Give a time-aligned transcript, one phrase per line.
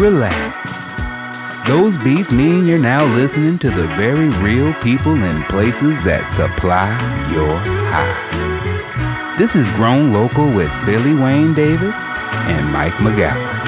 [0.00, 1.68] relax.
[1.68, 6.88] Those beats mean you're now listening to the very real people and places that supply
[7.30, 7.54] your
[7.92, 9.36] high.
[9.36, 11.96] This is Grown Local with Billy Wayne Davis
[12.48, 13.58] and Mike McGowan.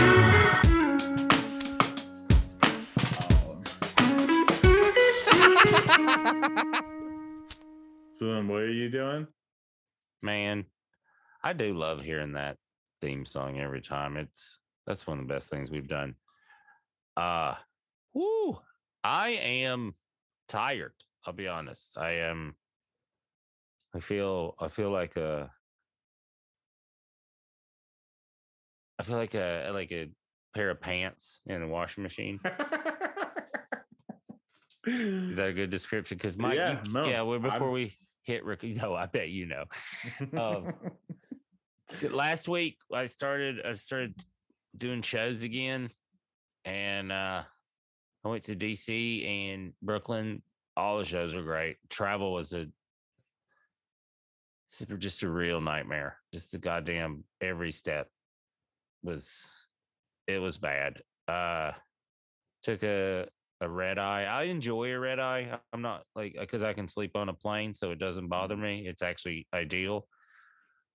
[8.18, 9.26] So then what are you doing?
[10.22, 10.64] Man,
[11.42, 12.56] I do love hearing that
[13.02, 14.16] theme song every time.
[14.16, 16.14] It's that's one of the best things we've done.
[17.16, 17.54] Uh
[18.14, 18.58] whoo,
[19.04, 19.94] I am
[20.48, 20.94] tired.
[21.26, 21.96] I'll be honest.
[21.98, 22.54] I am
[23.94, 25.50] I feel I feel like a
[28.98, 30.10] I feel like a like a
[30.54, 32.40] pair of pants in a washing machine.
[34.86, 36.16] Is that a good description?
[36.18, 37.22] Because Mike, Yeah, you- no, yeah.
[37.22, 39.64] Well, before I'm- we hit rec- no, I bet you know.
[40.38, 40.74] um,
[42.10, 43.60] Last week, I started.
[43.64, 44.24] I started
[44.76, 45.90] doing shows again,
[46.64, 47.42] and uh
[48.24, 50.42] I went to DC and Brooklyn.
[50.76, 51.76] All the shows were great.
[51.90, 52.66] Travel was a
[54.98, 56.16] just a real nightmare.
[56.32, 58.08] Just a goddamn every step
[59.02, 59.30] was
[60.26, 61.02] it was bad.
[61.28, 61.72] Uh
[62.62, 63.26] took a
[63.62, 64.24] a red eye.
[64.24, 65.58] I enjoy a red eye.
[65.72, 68.86] I'm not like because I can sleep on a plane, so it doesn't bother me.
[68.88, 70.06] It's actually ideal.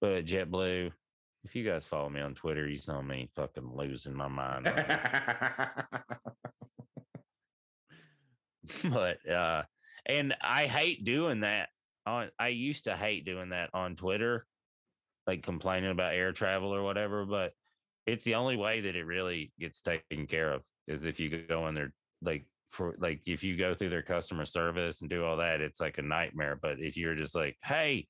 [0.01, 0.91] But JetBlue,
[1.47, 4.65] if you guys follow me on Twitter, you saw me fucking losing my mind.
[8.91, 9.63] but uh
[10.05, 11.69] and I hate doing that
[12.05, 14.45] on I used to hate doing that on Twitter,
[15.25, 17.53] like complaining about air travel or whatever, but
[18.05, 21.65] it's the only way that it really gets taken care of is if you go
[21.69, 25.37] in there like for like if you go through their customer service and do all
[25.37, 26.59] that, it's like a nightmare.
[26.61, 28.05] But if you're just like, hey,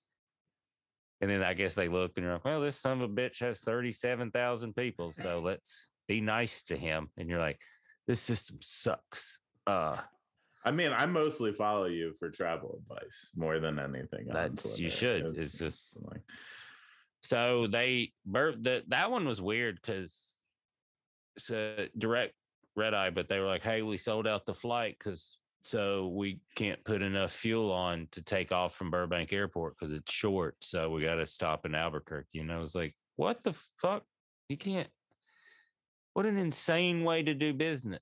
[1.22, 3.40] and then I guess they look and you're like, well, this son of a bitch
[3.40, 5.12] has 37,000 people.
[5.12, 7.10] So let's be nice to him.
[7.18, 7.60] And you're like,
[8.08, 9.40] this system sucks.
[9.66, 9.98] Uh,
[10.64, 14.28] I mean, I mostly follow you for travel advice more than anything.
[14.32, 15.38] That's- you should.
[15.38, 16.22] It's just- like
[17.22, 20.36] so they the, that one was weird because
[21.36, 22.34] it's a direct
[22.76, 26.40] red eye, but they were like, hey, we sold out the flight because so we
[26.56, 30.56] can't put enough fuel on to take off from Burbank Airport because it's short.
[30.62, 32.40] So we got to stop in Albuquerque.
[32.40, 34.04] And I was like, what the fuck?
[34.48, 34.88] You can't.
[36.14, 38.00] What an insane way to do business.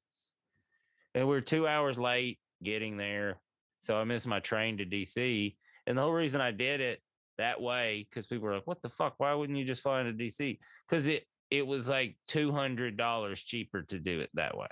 [1.15, 3.39] And we're two hours late getting there.
[3.79, 5.55] So I missed my train to DC.
[5.87, 7.01] And the whole reason I did it
[7.39, 9.15] that way, because people were like, what the fuck?
[9.17, 10.59] Why wouldn't you just fly into DC?
[10.87, 14.67] Because it it was like two hundred dollars cheaper to do it that way.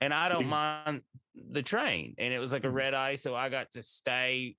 [0.00, 1.02] And I don't mind
[1.34, 2.14] the train.
[2.18, 2.74] And it was like a Mhm.
[2.74, 3.16] red eye.
[3.16, 4.56] So I got to stay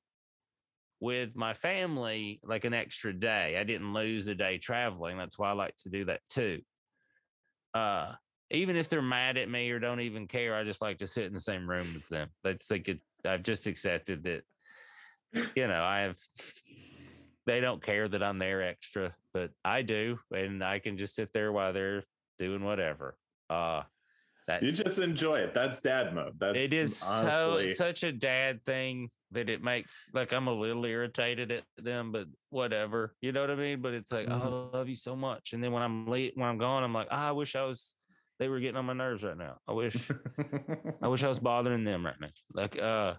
[1.00, 3.58] with my family like an extra day.
[3.58, 5.18] I didn't lose a day traveling.
[5.18, 6.62] That's why I like to do that too.
[7.74, 8.16] Uh
[8.50, 11.24] even if they're mad at me or don't even care, I just like to sit
[11.24, 12.32] in the same room with them.
[12.44, 14.44] That's like it, I've just accepted that,
[15.56, 16.18] you know, I have
[17.46, 21.34] they don't care that I'm there extra, but I do, and I can just sit
[21.34, 22.04] there while they're
[22.38, 23.18] doing whatever.
[23.50, 23.84] Uh
[24.48, 25.54] that's you just enjoy it.
[25.54, 26.34] That's dad mode.
[26.40, 30.54] That's it is honestly, so such a dad thing that it makes like I'm a
[30.54, 33.16] little irritated at them, but whatever.
[33.22, 33.82] You know what I mean?
[33.82, 34.42] But it's like, Mhm.
[34.42, 35.54] oh, I love you so much.
[35.54, 37.96] And then when I'm late, when I'm gone, I'm like, ah, I wish I was
[38.40, 39.58] they were getting on my nerves right now.
[39.68, 40.10] I wish
[41.02, 42.30] I wish I was bothering them right now.
[42.54, 43.14] Like, uh,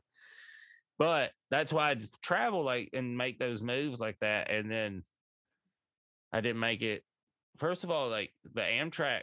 [0.98, 4.50] but that's why I travel like and make those moves like that.
[4.50, 5.04] And then
[6.32, 7.04] I didn't make it.
[7.58, 9.22] First of all, like the Amtrak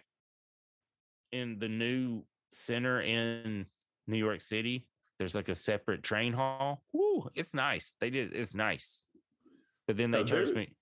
[1.32, 3.66] in the new center in
[4.08, 6.84] New York City, there's like a separate train hall.
[6.94, 7.96] Woo, it's nice.
[8.00, 9.06] They did it's nice.
[9.88, 10.76] But then they No, charged me.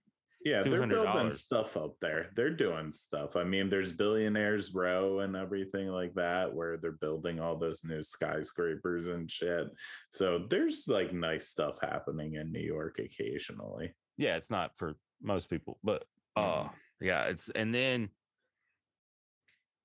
[0.45, 2.29] yeah, they're building stuff up there.
[2.35, 3.35] They're doing stuff.
[3.35, 8.03] I mean, there's Billionaires Row and everything like that, where they're building all those new
[8.03, 9.67] skyscrapers and shit.
[10.11, 13.93] So there's like nice stuff happening in New York occasionally.
[14.17, 16.03] Yeah, it's not for most people, but
[16.35, 16.73] uh Mhm.
[17.01, 18.09] yeah, it's and then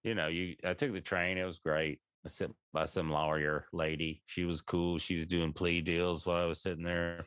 [0.03, 2.01] you know, you I took the train, it was great.
[2.25, 4.23] I sit by some lawyer lady.
[4.27, 4.99] She was cool.
[4.99, 7.25] She was doing plea deals while I was sitting there.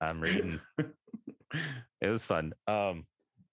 [0.00, 0.60] I'm reading.
[2.00, 2.52] It was fun.
[2.66, 3.06] Um,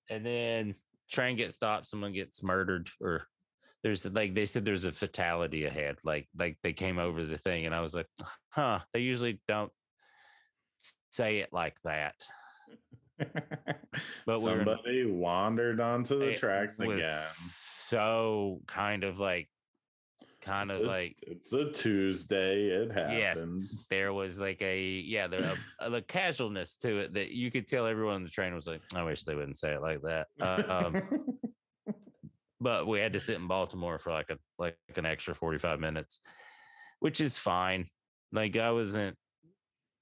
[0.09, 0.75] and then
[1.09, 3.27] train gets stopped, someone gets murdered, or
[3.83, 5.97] there's like they said there's a fatality ahead.
[6.03, 8.07] Like like they came over the thing, and I was like,
[8.49, 9.71] huh, they usually don't
[11.11, 12.15] say it like that.
[14.25, 16.97] But somebody wandered onto the tracks again.
[17.83, 19.49] So kind of like
[20.41, 22.67] kind It's of a- like it's a Tuesday.
[22.67, 23.19] It happens.
[23.19, 27.67] yes there was like a yeah there a, a casualness to it that you could
[27.67, 30.27] tell everyone on the train was like i wish they wouldn't say it like that
[30.41, 31.01] uh, um,
[32.59, 36.19] but we had to sit in Baltimore for like a like an extra 45 minutes,
[36.99, 37.87] which is fine.
[38.31, 39.17] Like I wasn't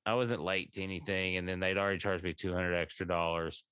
[0.06, 3.64] I wasn't late to anything, and then they'd already charged me 200 extra dollars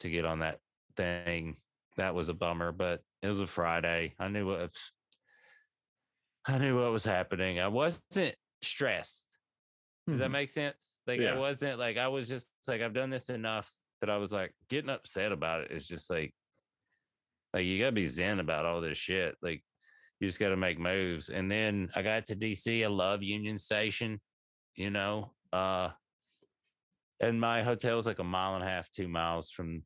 [0.00, 0.58] to get on that
[0.96, 1.56] thing.
[1.98, 4.14] That was a bummer, but it was a Friday.
[4.18, 4.70] I knew what
[6.46, 7.60] I knew what was happening.
[7.60, 9.36] I wasn't stressed.
[10.06, 10.32] Does that Mhm.
[10.32, 11.00] make sense?
[11.06, 11.34] Like Yeah.
[11.34, 14.54] I wasn't like I was just like I've done this enough that I was like
[14.68, 15.72] getting upset about it.
[15.72, 16.34] It's just like
[17.52, 19.36] like you gotta be zen about all this shit.
[19.42, 19.64] Like
[20.20, 21.28] you just gotta make moves.
[21.28, 22.84] And then I got to DC.
[22.84, 24.20] I love Union Station,
[24.76, 25.34] you know.
[25.52, 25.90] Uh
[27.20, 29.84] and my hotel's like a mile and a half, two miles from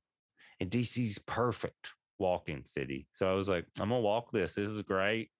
[0.60, 3.06] and DC's perfect walking city.
[3.12, 4.54] So I was like, I'm gonna walk this.
[4.54, 5.30] This is great.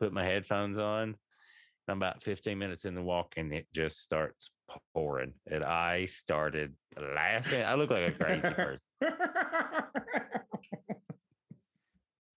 [0.00, 1.16] Put my headphones on.
[1.88, 4.50] I'm about 15 minutes in the walk and it just starts
[4.94, 5.34] pouring.
[5.50, 7.64] And I started laughing.
[7.64, 8.86] I look like a crazy person.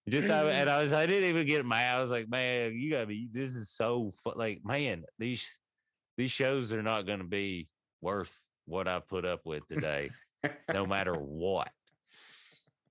[0.07, 1.97] Just I, and I was I didn't even get mad.
[1.97, 4.11] I was like, man, you gotta be this is so.
[4.35, 5.57] Like, man, these
[6.15, 7.69] these shows are not gonna be
[8.01, 8.31] worth
[8.65, 10.11] what I put up with today,
[10.71, 11.71] no matter what.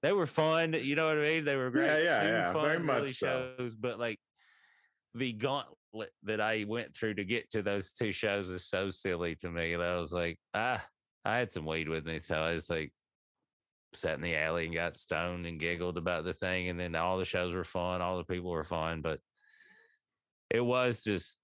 [0.04, 1.46] They were fun, you know what I mean?
[1.46, 1.86] They were great.
[1.86, 3.52] Yeah, yeah, Two yeah, very fun, much really so.
[3.56, 4.18] shows, but like
[5.14, 9.34] the gauntlet that I went through to get to those two shows is so silly
[9.36, 9.72] to me.
[9.72, 10.84] And I was like, ah,
[11.24, 12.92] I had some weed with me, so I was like
[13.94, 16.68] sat in the alley and got stoned and giggled about the thing.
[16.68, 19.20] And then all the shows were fun, all the people were fun, but
[20.50, 21.38] it was just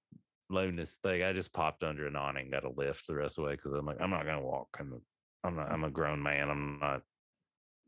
[0.51, 0.97] lunacy.
[1.03, 3.57] Like I just popped under an awning, got a lift the rest of the way
[3.57, 4.77] because I'm like, I'm not gonna walk.
[4.79, 5.01] I'm,
[5.45, 5.73] I'm not.
[5.73, 6.51] I'm a grown man.
[6.51, 7.01] I'm not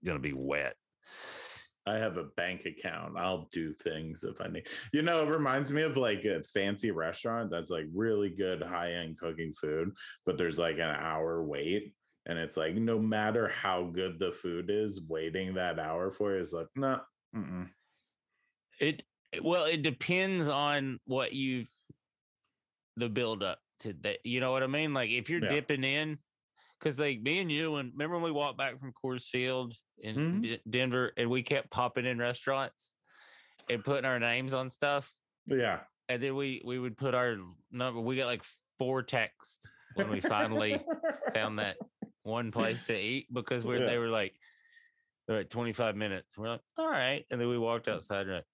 [0.04, 0.74] gonna be wet.
[1.84, 3.16] I have a bank account.
[3.16, 4.68] I'll do things if I need.
[4.92, 8.92] You know, it reminds me of like a fancy restaurant that's like really good high
[8.92, 9.90] end cooking food,
[10.24, 11.94] but there's like an hour wait.
[12.24, 16.52] And it's like, no matter how good the food is, waiting that hour for is
[16.52, 17.00] like, no,
[17.32, 17.64] nah,
[18.78, 19.02] It
[19.42, 21.70] well, it depends on what you've
[22.96, 24.18] the build up to that.
[24.24, 24.94] You know what I mean?
[24.94, 25.48] Like if you're Yeah.
[25.48, 26.18] dipping in,
[26.82, 30.16] because like me and you, and remember when we walked back from Coors Field in
[30.16, 30.42] Mhm.
[30.42, 32.94] D- Denver, and we kept popping in restaurants
[33.70, 35.12] and putting our names on stuff,
[35.46, 35.80] yeah.
[36.08, 37.36] and then we we would put our
[37.70, 38.00] number.
[38.00, 38.42] We got like
[38.78, 39.64] four texts
[39.94, 40.80] when we finally
[41.34, 41.76] found that
[42.24, 43.86] one place to eat because we're Yeah.
[43.86, 44.34] they were like
[45.28, 46.36] they're at 25 minutes.
[46.36, 47.24] We're like, all right.
[47.30, 48.44] And then we walked outside and like,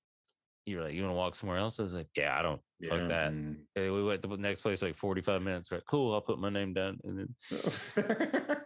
[0.69, 1.79] you were like, you want to walk somewhere else?
[1.79, 3.33] I was like, yeah, I don't fuck that.
[3.33, 3.57] mm.
[3.77, 5.71] And we went to the next place like 45 minutes.
[5.71, 6.99] We're cool, I'll put my name down.
[7.05, 8.57] And then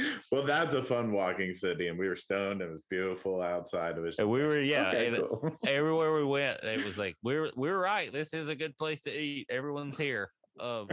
[0.32, 2.60] well, that's a fun walking city, and we were stoned.
[2.60, 3.96] It was beautiful outside.
[3.96, 5.56] It was and we like, were, yeah, okay, cool.
[5.66, 8.12] everywhere we went, it was like, we're we're right.
[8.12, 9.46] This is a good place to eat.
[9.50, 10.30] Everyone's here.
[10.60, 10.88] Um,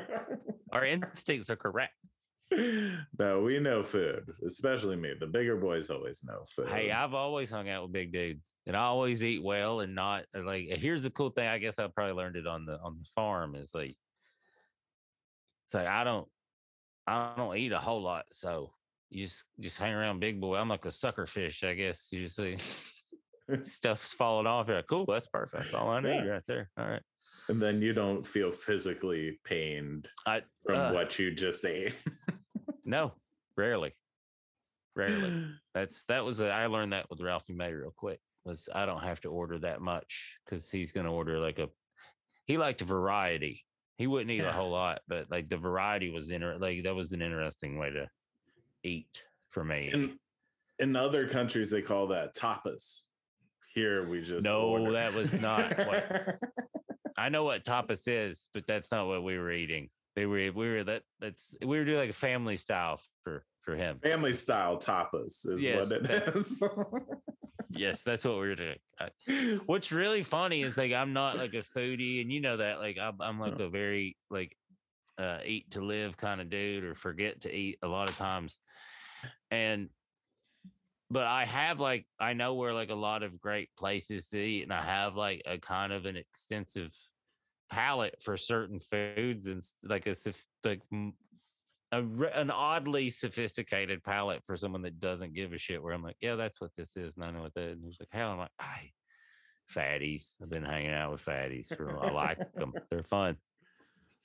[0.72, 1.94] our instincts are correct.
[2.52, 5.14] No, we know food, especially me.
[5.20, 6.70] The bigger boys always know food.
[6.70, 10.26] Hey, I've always hung out with big dudes, and I always eat well, and not
[10.38, 10.68] uh, like.
[10.70, 11.48] Here's the cool thing.
[11.48, 13.56] I guess I probably learned it on the on the farm.
[13.56, 13.96] Is like,
[15.66, 16.28] it's like I don't,
[17.08, 18.72] I don't eat a whole lot, so
[19.10, 20.56] you just just hang around big boy.
[20.58, 22.10] I'm like a sucker fish, I guess.
[22.12, 22.58] You just see
[23.64, 24.68] stuff's falling off.
[24.68, 25.64] You're like, cool, that's perfect.
[25.66, 26.26] That's all I need Yeah.
[26.26, 26.70] right there.
[26.78, 27.02] All right.
[27.50, 31.94] and then you don't feel physically pained I from uh, what you just ate.
[32.86, 33.14] no,
[33.58, 33.94] rarely,
[34.96, 35.46] rarely.
[35.74, 38.20] That's that was a, I learned that with Ralphie May real quick.
[38.46, 41.70] Was I don't have to order that much because he's gonna order like a
[42.46, 43.66] he liked a variety.
[43.98, 47.12] He wouldn't eat a whole lot, but like the variety was inter like that was
[47.12, 48.08] an interesting way to
[48.84, 49.90] eat for me.
[49.92, 50.20] in
[50.78, 53.04] in other countries, they call that tapas.
[53.74, 54.92] Here we just No, order.
[54.92, 56.40] that was not what-
[57.18, 59.90] I know what tapas is, but that's not what we were eating.
[60.16, 63.76] They were we were that that's we were doing like a family style for for
[63.76, 64.00] him.
[64.02, 66.64] family style tapas is Yes, what it that's- is.
[67.72, 68.78] Yes, that's what we were doing.
[69.66, 72.80] What's really funny is like I'm not like a foodie, and you know that.
[72.80, 74.56] Like I'm, I'm like a very like
[75.18, 78.60] uh, eat to live kind of dude, or forget to eat a lot of times.
[79.52, 79.90] And
[81.10, 84.64] but I have like I know where like a lot of great places to eat,
[84.64, 86.94] and I have like a kind of an extensive
[87.70, 90.16] palate for certain foods and like a
[90.64, 90.82] like
[91.92, 92.04] a,
[92.34, 95.82] an oddly sophisticated palate for someone that doesn't give a shit.
[95.82, 97.78] Where I'm like, yeah, that's what this is, and I know what that is.
[97.78, 98.92] And he's like, hell, I'm like, I
[99.74, 100.34] fatties.
[100.42, 102.74] I've been hanging out with fatties for I like them.
[102.90, 103.38] They're fun.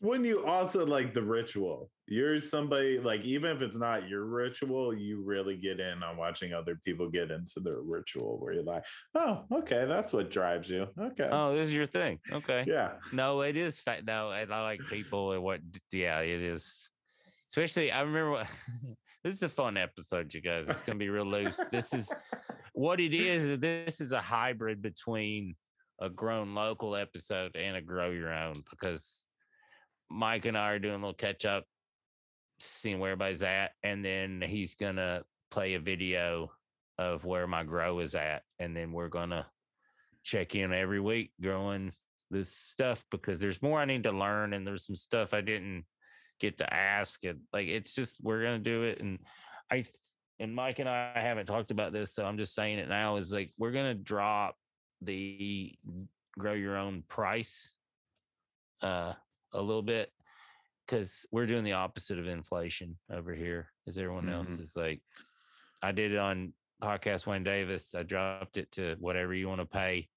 [0.03, 4.93] Wouldn't you also like the ritual you're somebody like even if it's not your ritual
[4.93, 8.85] you really get in on watching other people get into their ritual where you're like
[9.17, 12.19] oh okay that's what drives you okay Oh, this is your thing.
[12.33, 12.65] Okay.
[12.67, 14.05] yeah No, it is fat.
[14.05, 15.61] No, I like people and what.
[15.93, 16.75] Yeah, it is.
[17.49, 18.47] especially I remember what,
[19.25, 20.69] this is a fun episode, you guys.
[20.69, 21.61] It's gonna be real loose.
[21.71, 22.13] This is
[22.75, 23.59] what it is.
[23.61, 25.55] This is a hybrid between
[26.01, 29.25] a grown local episode and a grow your own because
[30.11, 31.65] Mike and I are doing a little catch up,
[32.61, 36.53] seeing where everybody's at, and then he's gonna play a video
[36.99, 39.47] of where my grow is at, and then we're gonna
[40.23, 41.93] check in every week growing
[42.31, 45.85] this stuff because there's more I need to learn, and there's some stuff I didn't
[46.39, 49.19] get to ask, and like it's just we're gonna do it, and
[49.71, 49.85] I
[50.39, 53.17] and Mike and I haven't talked about this, so I'm just saying it now.
[53.17, 54.57] Is like we're gonna drop
[55.03, 55.75] the
[56.39, 57.73] grow your own price
[58.83, 59.13] uh
[59.53, 60.11] a little bit
[60.91, 64.61] because we're doing the opposite of inflation over here as everyone else Mhm.
[64.61, 65.01] is like
[65.83, 69.67] i did it on podcast wayne davis i dropped it to whatever you want to
[69.67, 70.09] pay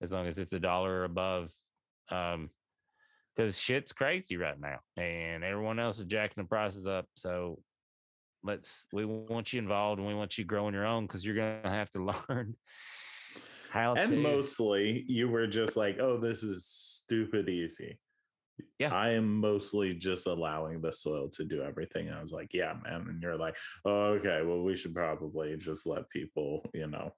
[0.00, 1.52] as long as it's a dollar or above
[2.10, 2.50] um
[3.34, 7.60] because shit's crazy right now and everyone else is jacking the prices up so
[8.44, 11.60] let's we want you involved and we want you growing your own because you're gonna
[11.64, 12.54] have to learn
[13.70, 17.98] how and to mostly you were just like, oh, this is stupid easy.
[18.78, 18.94] Yeah.
[18.94, 22.10] I am mostly just allowing the soil to do everything.
[22.10, 23.06] I was like, yeah, man.
[23.08, 27.12] And you're like, oh, okay, well, we should probably just let people, you know,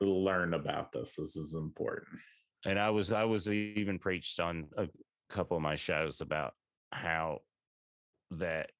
[0.00, 1.14] learn about this.
[1.16, 2.18] This is important.
[2.64, 4.88] and I was I was even preached on a
[5.28, 6.52] couple of my shows about
[6.92, 7.40] how
[8.32, 8.70] that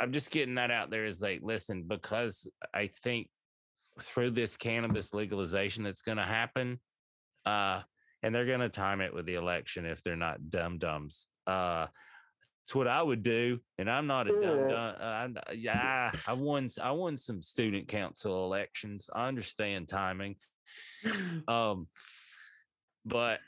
[0.00, 3.28] I'm just getting that out there is like listen because I think
[4.00, 6.78] through this cannabis legalization that's going to happen
[7.46, 7.80] uh
[8.22, 11.86] and they're going to time it with the election if they're not dumb dumbs uh
[12.68, 14.68] it's what I would do, and I'm not a dumb.
[14.68, 16.68] dumb uh, I'm, yeah, I won.
[16.82, 19.08] I won some student council elections.
[19.10, 20.36] I understand timing.
[21.48, 21.86] Um,
[23.06, 23.40] but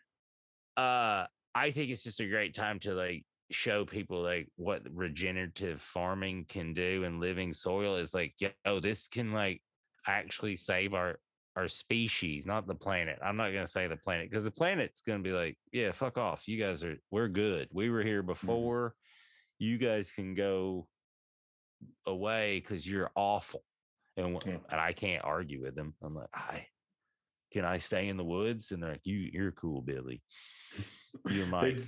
[0.79, 5.83] uh I think it's just a great time to like show people like what regenerative
[5.83, 9.61] farming can do and living soil is like, yo, this can like
[10.07, 11.19] actually save our
[11.57, 13.19] our species, not the planet.
[13.25, 16.47] I'm not gonna say the planet because the planet's gonna be like, yeah, fuck off.
[16.47, 17.69] You guys are we're good.
[17.73, 18.28] We were here mm-hmm.
[18.28, 18.95] before.
[19.59, 20.87] You guys can go
[22.07, 23.62] away because you're awful.
[24.16, 24.59] And, Yeah.
[24.71, 25.95] and I can't argue with them.
[26.02, 26.66] I'm like, I
[27.52, 28.71] can I stay in the woods?
[28.71, 30.23] And they're like, You you're cool, Billy.
[31.28, 31.83] You they, might.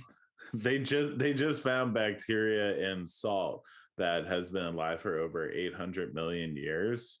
[0.53, 3.63] they just they just found bacteria in salt
[3.97, 7.19] that has been alive for over 800 million years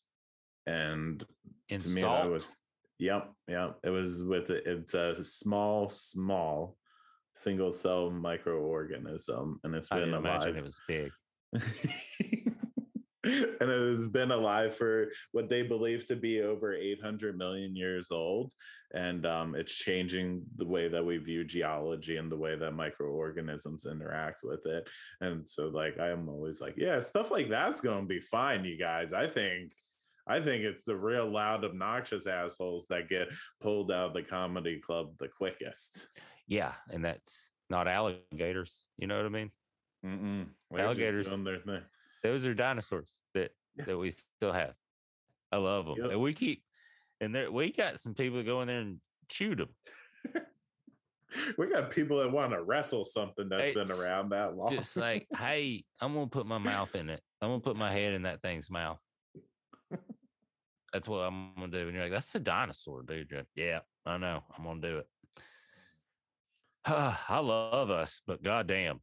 [0.67, 1.23] and
[1.69, 2.23] In to me salt.
[2.23, 2.57] that was
[2.99, 6.77] yep yep it was with it's a small small
[7.35, 11.11] single cell microorganism and it's I been didn't alive imagine it was big.
[13.25, 18.11] and it has been alive for what they believe to be over 800 million years
[18.11, 18.51] old
[18.93, 23.85] and um, it's changing the way that we view geology and the way that microorganisms
[23.85, 24.87] interact with it
[25.21, 28.77] and so like i'm always like yeah stuff like that's going to be fine you
[28.77, 29.71] guys i think
[30.27, 33.27] i think it's the real loud obnoxious assholes that get
[33.61, 36.07] pulled out of the comedy club the quickest
[36.47, 38.85] Yeah, and that's not alligators.
[38.97, 39.51] You know what I mean?
[40.05, 40.47] Mm-mm.
[40.77, 41.31] Alligators.
[42.21, 43.85] Those are dinosaurs that Yeah.
[43.85, 44.75] that we still have.
[45.51, 46.11] I love them, Yep.
[46.11, 46.63] and we keep.
[47.21, 48.99] And there, we got some people that go in there and
[49.31, 49.69] shoot them.
[51.57, 54.75] we got people that want to wrestle something that's been around that long.
[54.75, 57.21] Just like, hey, I'm gonna put my mouth in it.
[57.41, 58.99] I'm gonna put my head in that thing's mouth.
[60.93, 61.87] That's what I'm gonna do.
[61.87, 63.31] And you're like, that's a dinosaur, dude.
[63.31, 64.43] Like, yeah, I know.
[64.55, 65.07] I'm gonna do it.
[66.85, 68.99] I love us, but goddamn,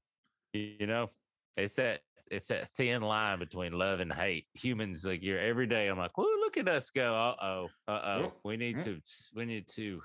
[0.52, 1.10] you know,
[1.56, 4.46] it's that it's that thin line between love and hate.
[4.54, 5.88] Humans, like you're every day.
[5.88, 7.12] I'm like, well, look at us go.
[7.14, 8.32] Uh oh, uh oh.
[8.44, 9.00] We need to
[9.34, 10.00] we need to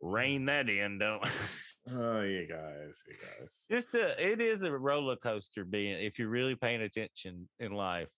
[0.00, 1.22] rein that in, don't?
[1.92, 3.66] oh, you guys, you guys.
[3.70, 8.08] just a it is a roller coaster being if you're really paying attention in life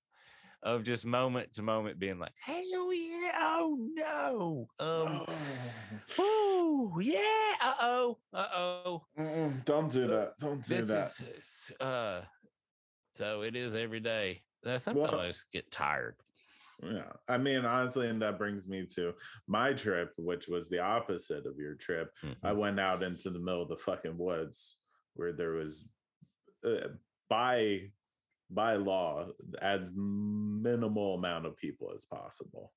[0.62, 5.26] of just moment to moment being like hell yeah oh no um
[6.18, 7.18] oh yeah
[7.60, 10.34] uh-oh uh-oh Mm-mm, don't do that.
[10.38, 11.28] Don't do that!" this that.
[11.38, 12.22] is uh
[13.14, 16.16] so it is every day Uh, sometimes Well- i just get tired
[16.82, 17.12] Yeah.
[17.28, 19.14] I mean, honestly, and that brings me to
[19.46, 22.10] my trip, which was the opposite of your trip.
[22.42, 22.56] I Mhm.
[22.56, 24.78] went out into the middle of the fucking woods
[25.14, 25.84] where there was
[26.66, 26.88] uh,
[27.28, 27.92] by
[28.52, 29.26] by law
[29.60, 32.72] as minimal amount of people as possible.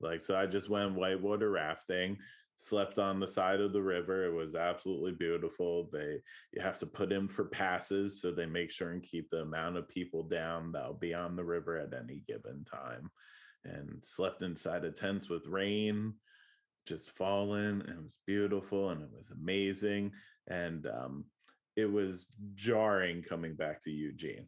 [0.00, 2.18] Like so I just went whitewater rafting,
[2.56, 4.24] slept on the side of the river.
[4.26, 5.88] It was absolutely beautiful.
[5.92, 6.20] They
[6.52, 9.76] you have to put in for passes so they make sure and keep the amount
[9.76, 13.10] of people down that'll be on the river at any given time.
[13.64, 16.14] And slept inside of tents with rain
[16.86, 20.12] just falling and it was beautiful and it was amazing
[20.48, 21.24] and um
[21.76, 24.46] it was jarring coming back to Eugene.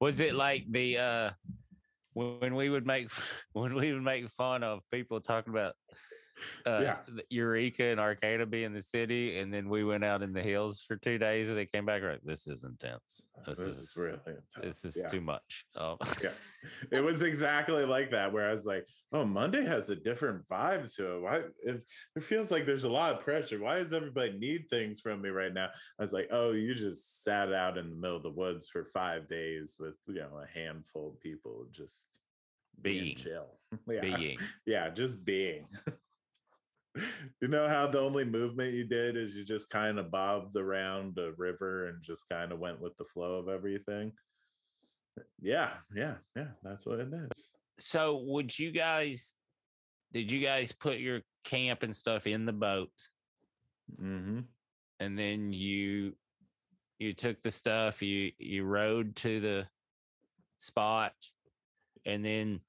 [0.00, 1.30] Was it like the uh
[2.14, 3.10] when we would make
[3.52, 5.74] when we would make fun of people talking about
[6.66, 6.96] uh, Yeah.
[7.08, 10.82] the Eureka and Arcata being the city, and then we went out in the hills
[10.86, 13.28] for two days, and they came back like, "This is intense.
[13.46, 14.18] This, This, is, is really
[14.62, 15.08] this is yeah.
[15.08, 16.30] too much." Oh, yeah.
[16.92, 20.94] It was exactly like that where I was like, oh, Monday has a different vibe
[20.96, 21.20] to it.
[21.20, 21.82] Why it,
[22.16, 23.58] it feels like there's a lot of pressure.
[23.58, 25.68] Why does everybody need things from me right now?
[25.98, 28.84] I was like, oh, you just sat out in the middle of the woods for
[28.92, 32.08] five days with you know a handful of people just
[32.82, 33.16] being, Being.
[33.16, 33.58] chill.
[33.88, 34.00] yeah.
[34.00, 35.66] being Yeah, just being.
[37.40, 41.14] you know how the only movement you did is you just kind of bobbed around
[41.14, 44.12] the river and just kind of went with the flow of everything.
[45.40, 47.48] Yeah, yeah, yeah, that's what it is.
[47.78, 49.34] so would you guys
[50.12, 52.90] did you guys put your camp and stuff in the boat
[54.00, 54.40] Mm-hmm.
[55.00, 56.14] and then you
[56.98, 59.66] you took the stuff you you rode to the
[60.58, 61.12] spot
[62.06, 62.60] and then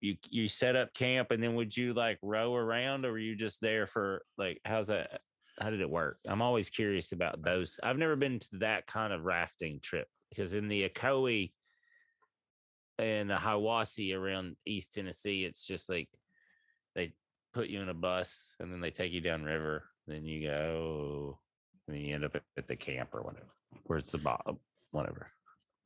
[0.00, 3.34] you you set up camp and then would you like row around or were you
[3.34, 5.20] just there for like how's that
[5.58, 9.12] how did it work i'm always curious about those i've never been to that kind
[9.12, 11.52] of rafting trip because in the Ocoee
[12.98, 16.08] and the Hiwassee around East Tennessee, it's just like
[16.94, 17.12] they
[17.54, 19.84] put you in a bus and then they take you down river.
[20.06, 21.38] Then you go,
[21.86, 23.52] and then you end up at, the camp or whatever.
[23.84, 24.58] Where's the bottom?
[24.92, 25.30] Whatever.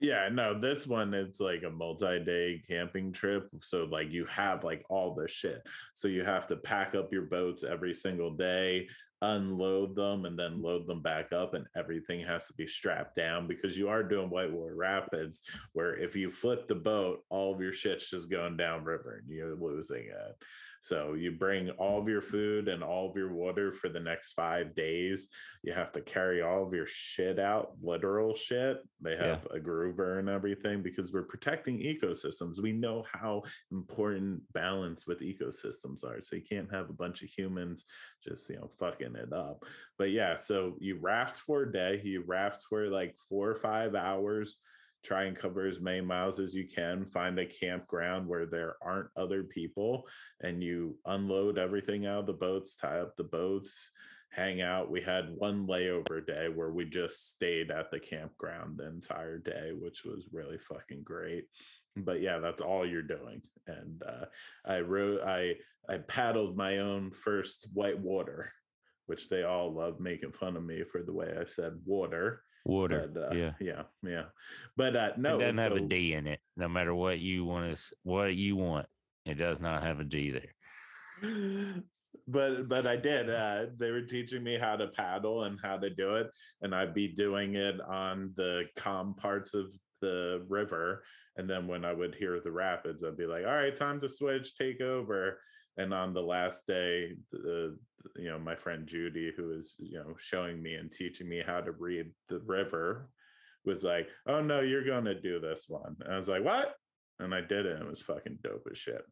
[0.00, 3.50] Yeah, no, this one it's like a multi-day camping trip.
[3.60, 5.62] So like you have like all the shit.
[5.92, 8.88] So you have to pack up your boats every single day,
[9.20, 13.46] unload them, and then load them back up, and everything has to be strapped down
[13.46, 15.42] because you are doing whitewater rapids,
[15.74, 19.30] where if you flip the boat, all of your shit's just going down river and
[19.30, 20.44] you're losing it.
[20.80, 24.32] So you bring all of your food and all of your water for the next
[24.32, 25.28] five days.
[25.62, 28.78] You have to carry all of your shit out, literal shit.
[29.02, 29.26] They Yeah.
[29.36, 32.62] have a groover and everything because we're protecting ecosystems.
[32.62, 36.22] We know how important balance with ecosystems are.
[36.22, 37.84] So you can't have a bunch of humans
[38.26, 39.66] just, you know, fucking it up.
[39.98, 43.94] But yeah, so you raft for a day, you raft for like four or five
[43.94, 44.56] hours
[45.02, 49.08] try and cover as many miles as you can find a campground where there aren't
[49.16, 50.06] other people
[50.42, 53.90] and you unload everything out of the boats tie up the boats
[54.32, 54.90] hang out.
[54.90, 59.72] We had one layover day where we just stayed at the campground the entire day
[59.78, 61.46] which was really fucking great.
[61.96, 63.42] But yeah that's all you're doing.
[63.66, 64.26] And uh,
[64.64, 65.54] i wrote i
[65.88, 68.52] i paddled my own first white water
[69.06, 73.10] which they all love making fun of me for the way i said water Water.
[73.12, 73.52] but, uh, yeah.
[73.60, 74.24] yeah yeah
[74.76, 77.76] but uh no it doesn't have a D in it, no matter what you want
[77.76, 78.86] to, what you want.
[79.26, 81.82] It does not have a D there.
[82.26, 83.30] but but I did.
[83.30, 86.30] Uh, they were teaching me how to paddle and how to do it,
[86.62, 89.66] and I'd be doing it on the calm parts of
[90.00, 91.04] the river.
[91.36, 94.08] And then when I would hear the rapids, I'd be like, "All right, time to
[94.08, 95.40] switch, take over."
[95.76, 97.76] And on the last day, the
[98.16, 101.60] you know my friend Judy, who was you know showing me and teaching me how
[101.60, 103.08] to read the river,
[103.64, 106.74] was like, "Oh no, you're gonna do this one." And I was like, "What?"
[107.18, 107.76] And I did it.
[107.76, 109.02] And it was fucking dope as shit.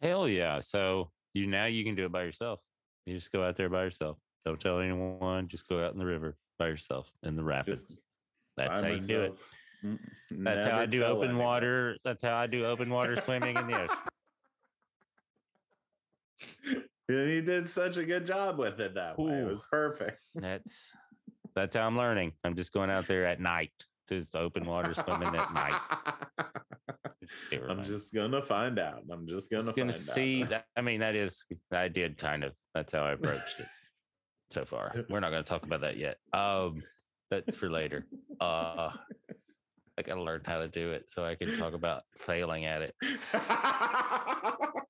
[0.00, 0.60] Hell yeah!
[0.60, 2.60] So you now you can do it by yourself.
[3.04, 4.18] You just go out there by yourself.
[4.44, 5.48] Don't tell anyone.
[5.48, 7.82] Just go out in the river by yourself in the rapids.
[7.82, 7.98] Just
[8.56, 9.34] That's how you do it.
[9.84, 9.98] Mm,
[10.30, 11.44] That's how I do open anyone.
[11.44, 11.96] water.
[12.04, 13.96] That's how I do open water swimming in the ocean.
[17.08, 19.40] He did such a good job with it that way.
[19.40, 20.18] It was perfect.
[20.34, 20.90] That's
[21.54, 22.32] that's how I'm learning.
[22.44, 23.72] I'm just going out there at night,
[24.08, 25.80] to just open water swimming at night.
[27.68, 29.02] I'm just gonna find out.
[29.10, 30.50] I'm just gonna, Just gonna find see out.
[30.50, 30.64] that.
[30.76, 32.52] I mean, that is I did kind of.
[32.74, 33.66] That's how I approached it
[34.50, 34.94] so far.
[35.08, 36.18] We're not going to talk about that yet.
[36.32, 36.82] Um,
[37.30, 38.06] that's for later.
[38.40, 38.90] Uh,
[39.98, 42.82] I got to learn how to do it so I can talk about failing at
[42.82, 42.94] it.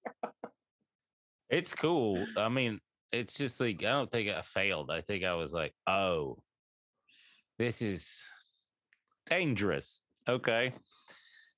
[1.49, 2.27] It's cool.
[2.37, 2.81] I mean,
[3.13, 4.91] it's just like I don't think I failed.
[4.91, 6.39] I think I was like, oh,
[7.59, 8.21] this is
[9.27, 10.03] dangerous.
[10.29, 10.75] Okay.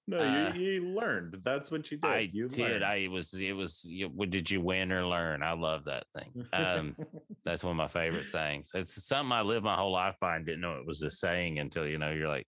[0.06, 1.38] no, Uh, you, you learned.
[1.44, 2.10] That's what you did.
[2.10, 2.58] I you did.
[2.64, 2.84] learned.
[2.84, 3.32] I was.
[3.34, 3.84] It was.
[3.88, 5.42] You, what did you win or learn?
[5.42, 6.44] I love that thing.
[6.52, 6.96] Um,
[7.44, 8.70] that's one of my favorite sayings.
[8.74, 11.58] It's something I lived my whole life by and didn't know it was a saying
[11.58, 12.46] until you know you're like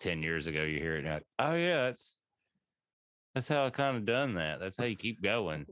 [0.00, 0.62] ten years ago.
[0.62, 2.16] You hear it, and you're like, oh yeah, that's
[3.34, 4.60] that's how I kind of done that.
[4.60, 5.66] That's how you keep going.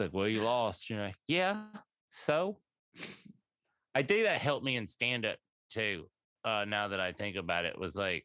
[0.00, 0.88] It's like, well, you lost.
[0.88, 1.64] You're like, yeah.
[2.08, 2.56] So
[3.94, 5.36] I think that helped me in stand up
[5.68, 6.06] too.
[6.42, 8.24] Uh, now that I think about it, was like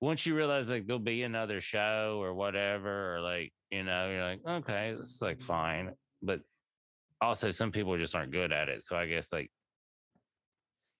[0.00, 4.24] once you realize like there'll be another show or whatever, or like, you know, you're
[4.24, 5.92] like, okay, is like fine.
[6.22, 6.40] But
[7.20, 8.82] also some people just aren't good at it.
[8.84, 9.50] So I guess like,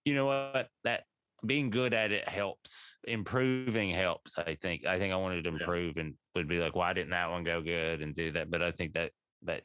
[0.05, 1.05] you know what, that
[1.45, 2.97] being good at it helps.
[3.05, 4.39] Improving helps.
[4.39, 4.87] I think.
[4.87, 5.57] I think I wanted to Yeah.
[5.57, 8.51] improve and would be like, why didn't that one go good and do that?
[8.51, 9.65] But I think that that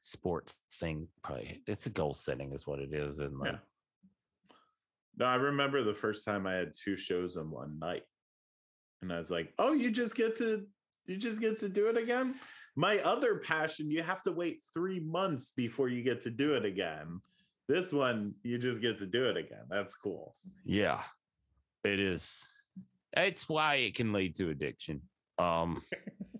[0.00, 3.20] sports thing probably it's a goal setting is what it is.
[3.20, 3.58] And like, Yeah.
[5.16, 8.04] No, I remember the first time I had two shows in one night.
[9.02, 10.66] And I was like, "Oh, you just get to
[11.06, 12.38] you just get to do it again?"
[12.76, 16.64] My other passion, you have to wait 3 months before you get to do it
[16.64, 17.20] again.
[17.68, 19.64] This one, you just get to do it again.
[19.70, 20.34] That's cool.
[20.64, 21.00] Yeah,
[21.84, 22.44] it is.
[23.16, 25.02] It's why it can lead to addiction.
[25.38, 25.82] Um,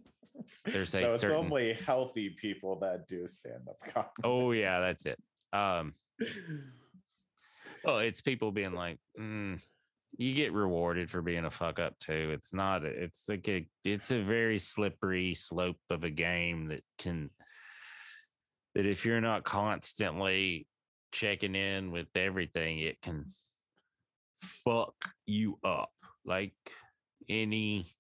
[0.64, 1.37] there's a No, it's certain.
[1.37, 4.11] only healthy people that do stand up comedy.
[4.24, 5.18] oh yeah, that's it.
[5.52, 5.94] Um,
[7.85, 9.61] oh, it's people being like, mm,
[10.16, 12.30] you get rewarded for being a fuck up too.
[12.35, 12.85] It's not.
[12.85, 13.66] It's like a.
[13.85, 17.30] It's a very slippery slope of a game that can.
[18.74, 20.66] That if you're not constantly
[21.12, 23.27] checking in with everything, it can
[24.42, 24.94] fuck
[25.27, 25.92] you up.
[26.25, 26.55] Like
[27.29, 27.94] any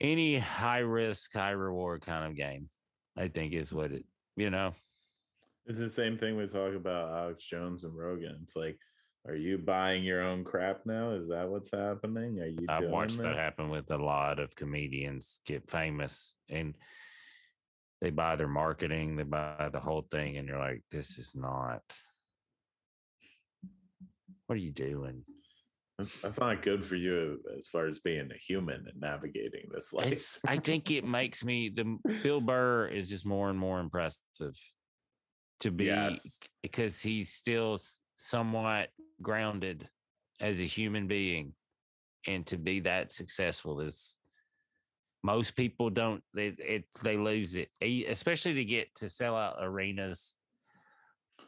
[0.00, 2.68] any high risk, high reward kind of game,
[3.16, 4.04] I think is what it,
[4.36, 4.74] you know.
[5.66, 8.40] It's the same thing we talk about Alex Jones and Rogan.
[8.42, 8.78] It's like,
[9.28, 11.12] are you buying your own crap now?
[11.12, 12.40] Is that what's happening?
[12.40, 13.36] Are you I've watched that that?
[13.36, 16.76] happen with a lot of comedians get famous and
[18.02, 21.80] they buy their marketing, they buy the whole thing, and you're like, this is not
[24.46, 25.24] what are you doing?
[26.22, 30.12] That's not good for you as far as being a human and navigating this life.
[30.12, 34.58] It's I think it makes me the Bill Burr is just more and more impressive
[35.60, 36.38] to be yes.
[36.62, 37.78] because he's still
[38.18, 38.88] somewhat
[39.22, 39.88] grounded
[40.40, 41.54] as a human being
[42.26, 44.18] and to be that successful is
[45.22, 47.68] most people don't they it they lose it
[48.08, 50.34] especially to get to sell out arenas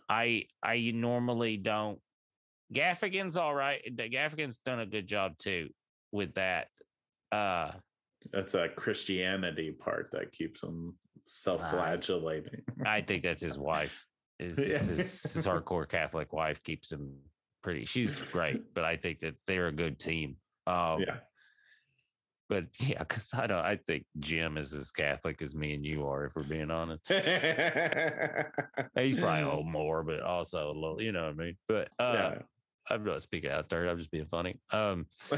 [0.08, 1.98] i i normally don't
[2.72, 5.68] gaffigan's all right gaffigan's done a good job too
[6.12, 6.68] with that
[7.32, 7.72] uh
[8.32, 10.94] That's a Christianity part that keeps him
[11.26, 12.62] self-flagellating.
[12.86, 14.06] I think that's his wife.
[14.38, 14.78] His, Yeah.
[14.78, 14.96] his,
[15.32, 17.16] his hardcore Catholic wife keeps him
[17.62, 17.84] pretty.
[17.84, 20.36] She's great, but I think that they're a good team.
[20.66, 21.18] Um, yeah.
[22.48, 23.64] But yeah, because I don't.
[23.64, 27.06] I think Jim is as Catholic as me and you are, if we're being honest.
[27.08, 27.22] He's
[29.16, 31.00] probably a little more, but also a little.
[31.00, 31.56] You know what I mean?
[31.68, 32.34] But uh, yeah.
[32.90, 33.88] I'm not speaking out there.
[33.88, 34.60] I'm just being funny.
[34.70, 35.06] Um,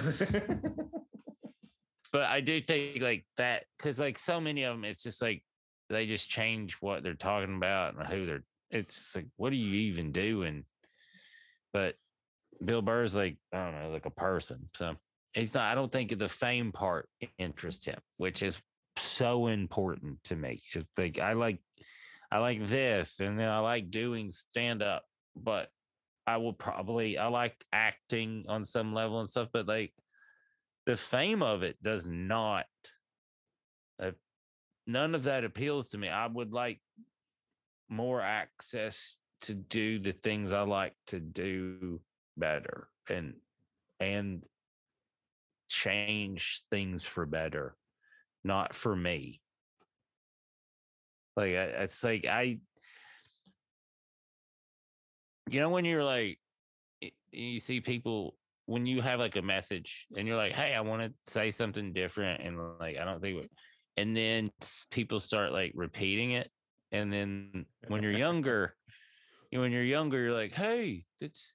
[2.13, 5.43] but I do think like that because like so many of them, it's just like
[5.89, 8.45] they just change what they're talking about and who they're.
[8.71, 10.65] It's like, what are you even doing?
[11.73, 11.95] But
[12.65, 14.69] Bill Burr's like I don't know, like a person.
[14.75, 14.97] So
[15.37, 15.71] he's not.
[15.71, 18.61] I don't think the fame part interests him, which is
[18.99, 20.63] so important to me.
[20.73, 21.61] It's like I like,
[22.31, 25.05] I like this, and then I like doing stand up,
[25.37, 25.69] but
[26.27, 29.93] I will probably I like acting on some level and stuff, but like
[30.87, 32.67] the fame of it does not
[34.03, 34.13] uh,
[34.87, 36.09] none of that appeals to me.
[36.09, 36.81] I would like
[37.89, 42.01] more access to do the things I like to do
[42.37, 43.35] better and
[44.01, 44.43] and
[45.69, 47.77] change things for better,
[48.45, 49.41] not for me.
[51.37, 52.59] Like I, it's like I
[55.51, 56.39] you know when you're like
[57.31, 58.35] you see people
[58.67, 61.93] when you have like a message and you're like hey i want to say something
[61.93, 63.49] different and like i don't think
[63.97, 64.51] and then
[64.91, 66.51] people start like repeating it
[66.93, 68.75] and then when you're younger
[69.51, 71.53] you know, when you're younger you're like hey it's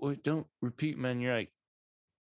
[0.00, 1.52] wait, don't repeat man you're like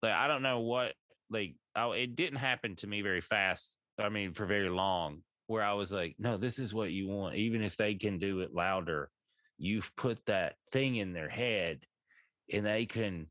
[0.01, 0.93] like i don't know what
[1.29, 5.63] like I, it didn't happen to me very fast i mean for very long where
[5.63, 8.53] i was like no this is what you want even if they can do it
[8.53, 9.09] louder
[9.57, 11.79] you've put that thing in their head
[12.51, 13.27] and they can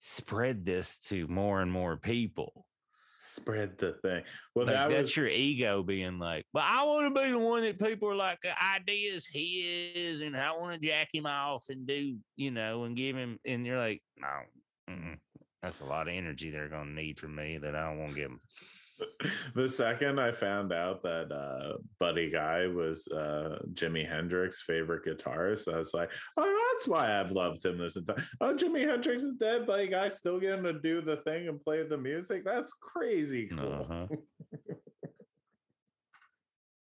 [0.00, 2.66] spread this to more and more people.
[3.22, 4.22] Spread the thing.
[4.54, 7.38] Well, Like, that that's was your ego being like, but I want to be the
[7.38, 11.08] one that people are like, uh, the idea is his, and I want to jack
[11.12, 13.38] him off and do, you know, and give him.
[13.44, 14.28] And you're like, no,
[14.94, 15.18] mm-mm.
[15.62, 18.10] That's a lot of energy they're going to need from me that I don't want
[18.10, 18.40] to give them.
[19.54, 25.72] the second I found out that uh, Buddy Guy was uh, Jimi Hendrix's favorite guitarist,
[25.72, 28.22] I was like, oh, that's why I've loved him this entire.
[28.42, 29.66] Oh, Jimi Hendrix is dead.
[29.66, 32.44] Buddy Guy still getting to do the thing and play the music.
[32.44, 33.86] That's crazy cool.
[33.88, 34.06] Uh-huh.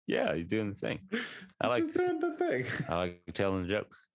[0.07, 1.01] Yeah, he's doing the thing.
[1.61, 2.65] I like- just doing the thing.
[2.89, 4.07] I like telling jokes.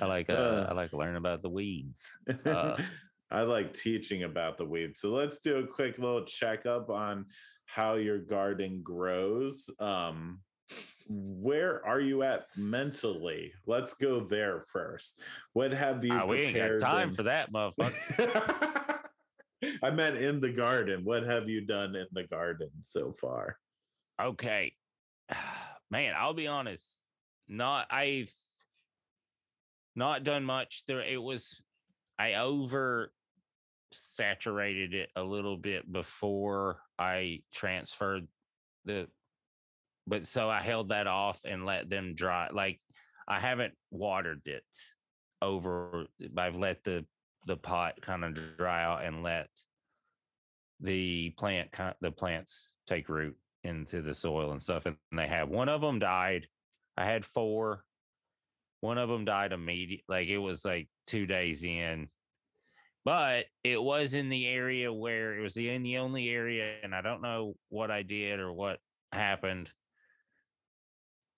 [0.00, 2.06] I like uh, I like learning about the weeds.
[2.46, 2.76] uh,
[3.30, 5.00] I like teaching about the weeds.
[5.00, 7.26] So let's do a quick little checkup on
[7.66, 9.70] how your garden grows.
[9.78, 10.40] Um,
[11.08, 13.52] where are you at mentally?
[13.66, 15.20] Let's go there first.
[15.52, 18.98] What have you Ah, we ain't got time and- for that, motherfucker.
[19.82, 21.04] I meant in the garden.
[21.04, 23.58] What have you done in the garden so far?
[24.20, 24.74] okay.
[25.90, 26.96] Man, I'll be honest.
[27.48, 28.32] Not I've
[29.96, 30.84] not done much.
[30.86, 31.60] There it was
[32.18, 33.12] I over
[33.92, 38.26] saturated it a little bit before I transferred
[38.84, 39.08] the
[40.06, 42.48] but so I held that off and let them dry.
[42.52, 42.80] Like
[43.28, 44.64] I haven't watered it
[45.42, 47.06] over I've let the
[47.46, 49.48] the pot kind of dry out and let
[50.80, 55.68] the plant the plants take root into the soil and stuff and they have one
[55.68, 56.46] of them died
[56.96, 57.84] i had four
[58.80, 62.08] one of them died immediate like it was like two days in
[63.04, 66.94] but it was in the area where it was the, in the only area and
[66.94, 68.78] i don't know what i did or what
[69.12, 69.70] happened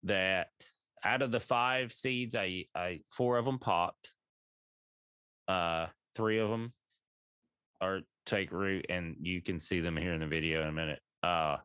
[0.04, 0.48] that
[1.04, 4.12] out of the five seeds i i four of them popped.
[5.48, 6.72] Uh three of them
[7.80, 11.00] are take root and you can see them here in the video in a minute
[11.22, 11.56] uh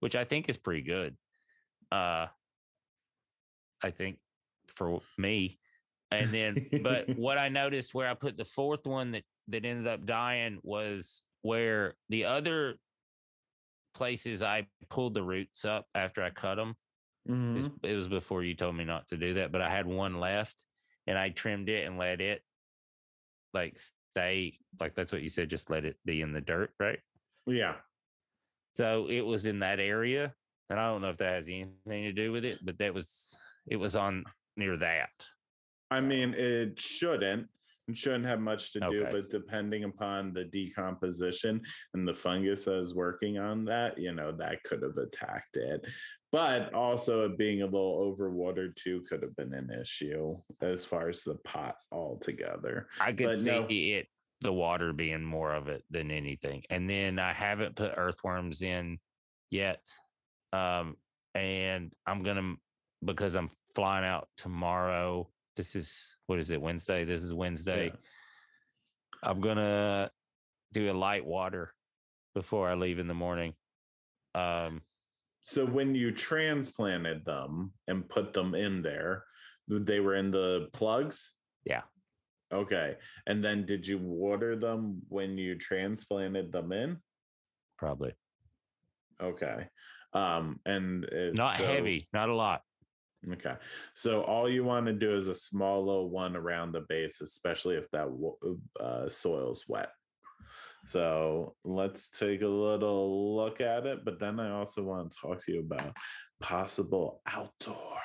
[0.00, 1.16] which i think is pretty good.
[1.90, 2.26] Uh
[3.82, 4.18] i think
[4.74, 5.58] for me.
[6.10, 9.86] And then but what i noticed where i put the fourth one that that ended
[9.86, 12.74] up dying was where the other
[13.94, 16.74] places i pulled the roots up after i cut them
[17.28, 17.72] Mhm.
[17.82, 20.64] it was before you told me not to do that, but I had one left
[21.08, 22.40] and I trimmed it and let it
[23.52, 23.80] like
[24.12, 27.00] stay like that's what you said, just let it be in the dirt, right?
[27.44, 27.74] Yeah.
[28.74, 30.36] So it was in that area.
[30.70, 33.36] And I don't know if that has anything to do with it, but that was
[33.66, 34.24] it was on
[34.56, 35.10] near that.
[35.90, 37.48] I mean, it shouldn't.
[37.88, 41.60] It shouldn't have much to do, but depending upon the decomposition
[41.94, 45.86] and the fungus that is working on that, you know, that could have attacked it.
[46.32, 51.08] But also, it being a little overwatered too could have been an issue as far
[51.08, 52.88] as the pot altogether.
[53.00, 53.66] I could But see no.
[53.70, 54.08] it
[54.40, 56.62] the water being more of it than anything.
[56.68, 58.98] And then I haven't put earthworms in
[59.50, 59.80] yet.
[60.52, 60.96] Um,
[61.34, 62.56] and I'm gonna
[63.04, 65.28] because I'm flying out tomorrow.
[65.56, 67.04] This is what is it, Wednesday?
[67.04, 67.86] This is Wednesday.
[67.86, 67.92] Yeah.
[69.22, 70.10] I'm gonna
[70.72, 71.72] do a light water
[72.34, 73.54] before I leave in the morning.
[74.34, 74.82] Um
[75.40, 79.24] So when you transplanted them and put them in there,
[79.68, 81.34] they were in the plugs?
[81.64, 81.82] Yeah.
[82.52, 82.96] Okay.
[83.26, 86.98] And then did you water them when you transplanted them in?
[87.78, 88.12] probably
[89.22, 89.68] Okay.
[90.12, 92.60] Um and it, not so- heavy, not a lot.
[93.32, 93.54] Okay.
[93.94, 97.76] So all you want to do is a small little one around the base, especially
[97.76, 98.08] if that
[98.80, 99.90] uh, soil's wet.
[100.84, 104.04] So let's take a little look at it.
[104.04, 105.96] But then I also want to talk to you about
[106.40, 107.98] possible outdoor.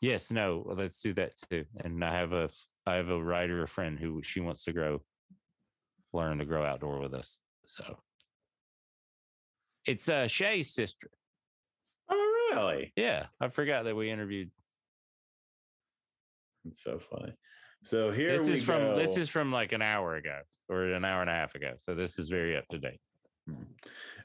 [0.00, 1.66] Yes, no, let's do that too.
[1.84, 2.48] And I have a
[2.86, 5.02] I have a writer, friend who she wants to grow,
[6.14, 7.40] learn to grow outdoor with us.
[7.66, 7.98] So
[9.84, 11.10] it's uh Shay's sister.
[12.50, 12.92] Really?
[12.96, 14.50] Yeah, I forgot that we interviewed.
[16.66, 17.32] It's so funny.
[17.82, 21.04] So here this we is from this is from like an hour ago or an
[21.04, 21.72] hour and a half ago.
[21.78, 23.00] So this is very up to date.
[23.48, 23.62] Hmm.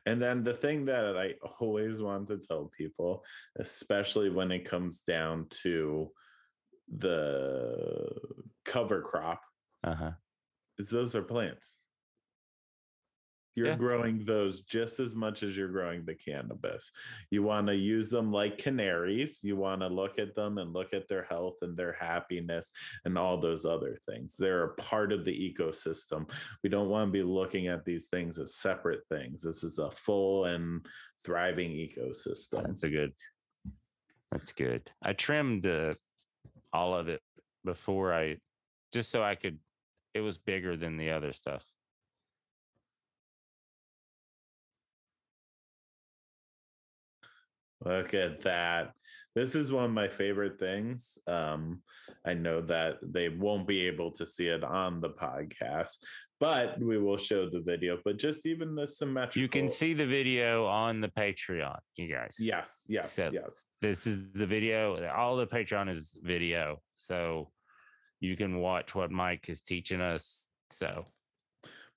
[0.05, 3.23] And then the thing that I always want to tell people,
[3.59, 6.11] especially when it comes down to
[6.97, 8.09] the
[8.65, 9.41] cover crop,
[9.83, 10.11] Uh huh.
[10.77, 11.77] is those are plants.
[13.55, 13.77] You're Yeah.
[13.77, 16.91] growing those just as much as you're growing the cannabis.
[17.31, 19.41] You want to use them like canaries.
[19.43, 22.71] You want to look at them and look at their health and their happiness
[23.05, 24.35] and all those other things.
[24.37, 26.29] They're a part of the ecosystem.
[26.63, 29.41] We don't want to be looking at these things as separate things.
[29.41, 30.85] This is a full and
[31.23, 32.65] thriving ecosystem.
[32.67, 33.13] That's a good.
[34.31, 34.89] That's good.
[35.01, 35.93] I trimmed uh,
[36.73, 37.21] all of it
[37.63, 38.37] before I,
[38.91, 39.59] just so I could.
[40.13, 41.63] It was bigger than the other stuff.
[47.85, 48.93] Look at that.
[49.35, 51.17] This is one of my favorite things.
[51.27, 51.81] Um,
[52.25, 55.97] I know that they won't be able to see it on the podcast,
[56.39, 57.97] but we will show the video.
[58.03, 59.41] But just even the symmetrical.
[59.41, 62.37] You can see the video on the Patreon, you guys.
[62.39, 63.65] Yes, yes, So- yes.
[63.81, 65.05] This is the video.
[65.09, 66.81] All the Patreon is video.
[66.95, 67.51] So
[68.21, 70.47] you can watch what Mike is teaching us.
[70.71, 71.05] So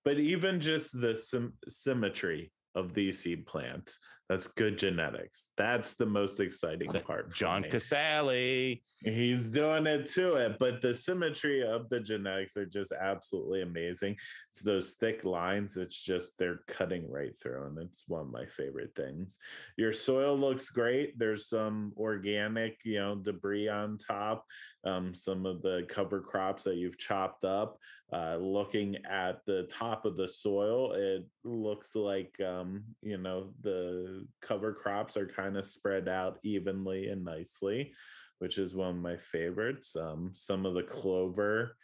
[0.05, 3.99] But even just the sym- symmetry of these seed plants,
[4.29, 5.47] That's good genetics.
[5.57, 7.33] That's the most exciting part.
[7.33, 7.71] John me.
[7.71, 8.83] Casale.
[9.03, 14.17] He's doing it to it, but the symmetry of the genetics are just absolutely amazing.
[14.51, 18.45] It's those thick lines, it's just they're cutting right through, and it's one of my
[18.45, 19.39] favorite things.
[19.79, 21.19] Your soil looks great.
[21.19, 24.45] There's some organic, you know, debris on top,
[24.85, 27.79] um, some of the cover crops that you've chopped up.
[28.11, 34.18] Uh, looking at the top of the soil, it looks like um, you know the
[34.43, 37.93] cover crops are kind of spread out evenly and nicely
[38.39, 39.97] which is one of my favorites.
[39.97, 41.77] Um, some of the clover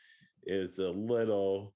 [0.47, 1.75] is a little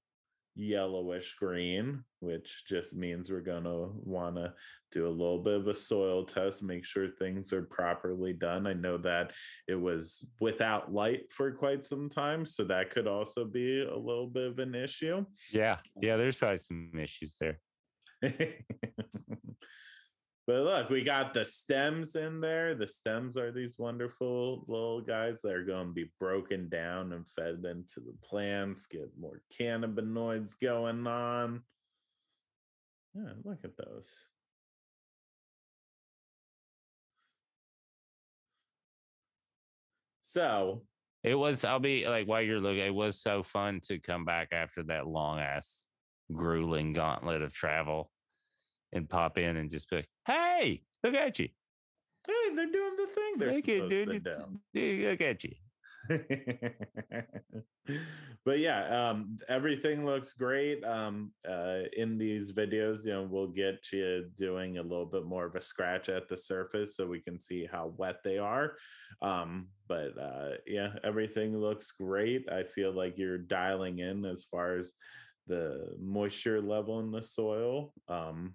[0.55, 4.53] yellowish green, which just means we're going to want to
[4.91, 8.67] do a little bit of a soil test, make sure things are properly done.
[8.67, 9.33] I know that
[9.69, 14.27] it was without light for quite some time, so that could also be a little
[14.27, 15.25] bit of an issue.
[15.51, 16.17] Yeah, yeah.
[16.17, 17.59] There's probably some issues there.
[20.49, 22.75] but look, we got the stems in there.
[22.75, 27.29] The stems are these wonderful little guys that are going to be broken down and
[27.37, 31.61] fed into the plants, get more cannabinoids going on.
[33.15, 34.11] Yeah, look at those.
[40.23, 40.85] So,
[41.25, 41.63] It was.
[41.63, 42.87] I'll be like while you're looking.
[42.87, 45.85] It was so fun to come back after that long ass,
[46.33, 48.11] grueling gauntlet of travel,
[48.93, 51.49] and pop in and just like, "Hey, look at you!
[52.27, 55.09] hey, they're doing the thing they're Look supposed dude, to do.
[55.09, 55.55] look at you."
[58.45, 63.93] but yeah um everything looks great um uh in these videos you know we'll get
[63.93, 67.41] you doing a little bit more of a scratch at the surface so we can
[67.41, 68.77] see how wet they are
[69.23, 74.79] um but uh yeah everything looks great i feel like you're dialing in as far
[74.79, 74.93] as
[75.47, 78.55] the moisture level in the soil um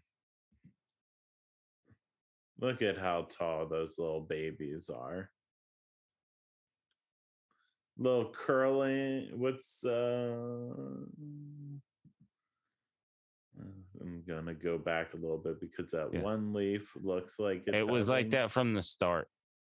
[2.64, 5.30] look at how tall those little babies are
[7.98, 10.32] little curling what's uh
[14.02, 16.22] i'm gonna go back a little bit because that Yeah.
[16.22, 19.28] one leaf looks like it's It was like that from the start.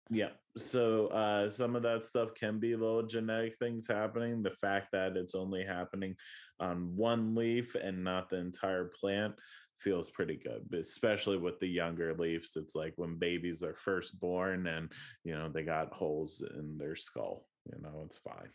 [0.09, 4.87] yeah so uh some of that stuff can be little genetic things happening the fact
[4.91, 6.15] that it's only happening
[6.59, 9.35] on one leaf and not the entire plant
[9.79, 14.19] feels pretty good but especially with the younger leaves it's like when babies are first
[14.19, 14.91] born and
[15.23, 18.49] you know they got holes in their skull you know it's fine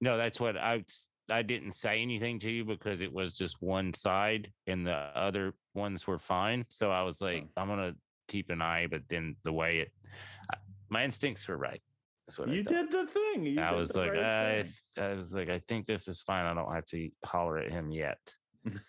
[0.00, 0.84] No, that's what I,
[1.30, 5.54] I didn't say anything to you because it was just one side and the other
[5.74, 6.66] ones were fine.
[6.68, 7.94] So I was like, I'm gonna
[8.28, 9.92] keep an eye, but then the way it,
[10.90, 11.80] my instincts were right.
[12.26, 15.04] That's what you did the thing you I was the like, right I, thing.
[15.04, 16.44] I was like, I think this is fine.
[16.44, 18.18] I don't have to holler at him yet.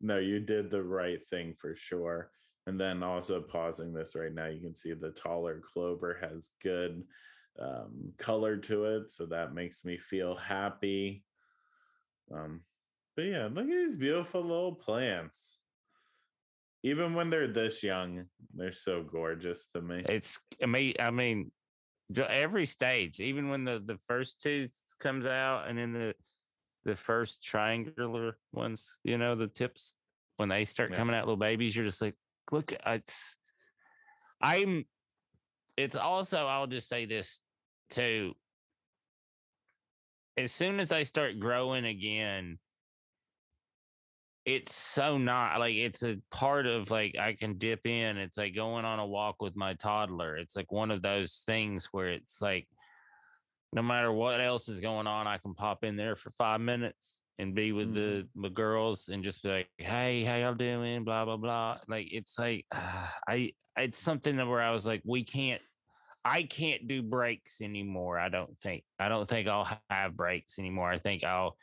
[0.00, 2.30] no, you did the right thing for sure.
[2.66, 7.02] And then also pausing this right now, you can see the taller clover has good
[7.58, 9.10] um, color to it.
[9.10, 11.24] So that makes me feel happy.
[12.34, 12.62] Um,
[13.16, 15.60] but yeah, look at these beautiful little plants.
[16.82, 18.24] Even when they're this young,
[18.54, 20.04] they're so gorgeous to me.
[20.08, 21.50] It's I mean, I mean,
[22.16, 26.14] every stage, even when the the first tooth comes out, and then the
[26.84, 29.94] the first triangular ones, you know, the tips
[30.36, 30.96] when they start Yeah.
[30.96, 32.16] coming out, little babies, you're just like,
[32.50, 33.36] look, it's.
[34.40, 34.86] I'm.
[35.76, 37.40] It's also, I'll just say this
[37.90, 38.34] too.
[40.36, 42.58] As soon as they start growing again,
[44.44, 48.18] it's so not like it's a part of like I can dip in.
[48.18, 50.36] It's like going on a walk with my toddler.
[50.36, 52.68] It's like one of those things where it's like
[53.74, 57.22] no matter what else is going on, I can pop in there for five minutes
[57.38, 57.94] and be with mm-hmm.
[57.94, 61.78] the the girls and just be like, "Hey, how y'all doing?" Blah blah blah.
[61.88, 65.60] Like it's like ah, I it's something that where I was like, we can't.
[66.24, 68.18] I can't do breaks anymore.
[68.18, 68.84] I don't think.
[68.98, 70.90] I don't think I'll have breaks anymore.
[70.90, 71.56] I think I'll.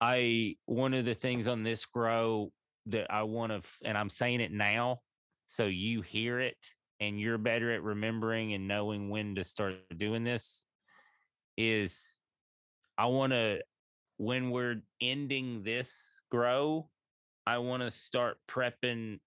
[0.00, 2.52] I one of the things on this grow
[2.86, 5.00] that I want to, and I'm saying it now,
[5.46, 6.56] so you hear it
[7.00, 10.64] and you're better at remembering and knowing when to start doing this.
[11.60, 12.16] Is
[12.96, 13.60] I want to
[14.16, 16.88] when we're ending this grow,
[17.46, 19.18] I want to start prepping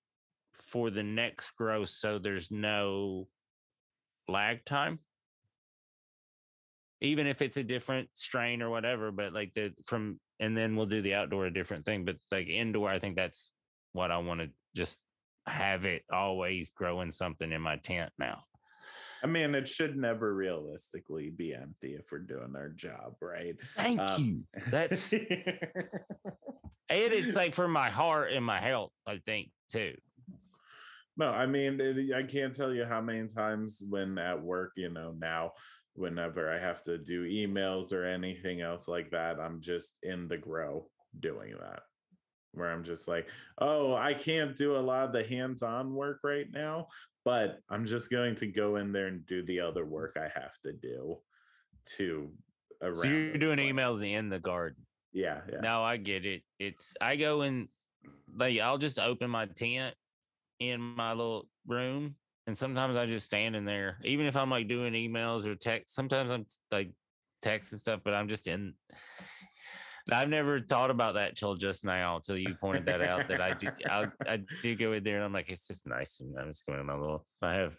[0.53, 3.27] for the next grow so there's no
[4.29, 4.99] lag time.
[7.01, 10.85] Even if it's a different strain or whatever but like the from and then we'll
[10.85, 13.51] do the outdoor a different thing but like indoor i think that's
[13.93, 14.99] what i want to just
[15.47, 18.43] have it always growing something in my tent now
[19.23, 23.55] I mean, it should never realistically be empty if we're doing our job, right?
[23.75, 25.27] thank Um, you that's it.
[26.89, 29.95] it is like for my heart and my health i think too
[31.17, 31.79] No, I mean,
[32.15, 35.51] I can't tell you how many times when at work, you know, now,
[35.93, 40.37] whenever I have to do emails or anything else like that, I'm just in the
[40.37, 40.87] grow
[41.19, 41.83] doing that.
[42.53, 43.27] Where I'm just like,
[43.59, 46.87] oh, I can't do a lot of the hands on work right now,
[47.23, 50.59] but I'm just going to go in there and do the other work I have
[50.65, 51.17] to do
[51.97, 52.29] to
[52.81, 52.95] around.
[52.95, 54.85] So you're doing emails in the garden.
[55.13, 55.59] Yeah, yeah.
[55.61, 56.43] No, I get it.
[56.59, 57.69] It's I go in
[58.35, 59.95] like I'll just open my tent
[60.59, 62.15] in my little room
[62.47, 63.97] and sometimes I just stand in there.
[64.03, 66.91] Even if I'm like doing emails or text, sometimes I'm like
[67.41, 68.73] text and stuff, but I'm just in
[70.11, 73.27] I've never thought about that till just now, until you pointed that out.
[73.27, 76.19] That I do, I, I do go in there, and I'm like, it's just nice,
[76.19, 77.25] and I'm just going in my little.
[77.41, 77.75] I have,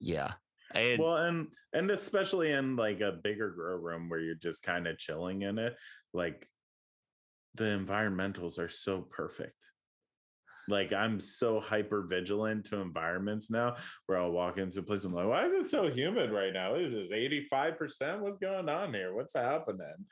[0.00, 0.32] yeah,
[0.74, 4.86] and well and and especially in like a bigger grow room where you're just kind
[4.86, 5.76] of chilling in it
[6.12, 6.46] like
[7.54, 9.56] the environmentals are so perfect
[10.68, 13.74] like i'm so hyper vigilant to environments now
[14.06, 16.72] where i'll walk into a place i'm like why is it so humid right now?
[16.72, 19.14] What is this 85% what's going on here?
[19.14, 20.06] What's happening?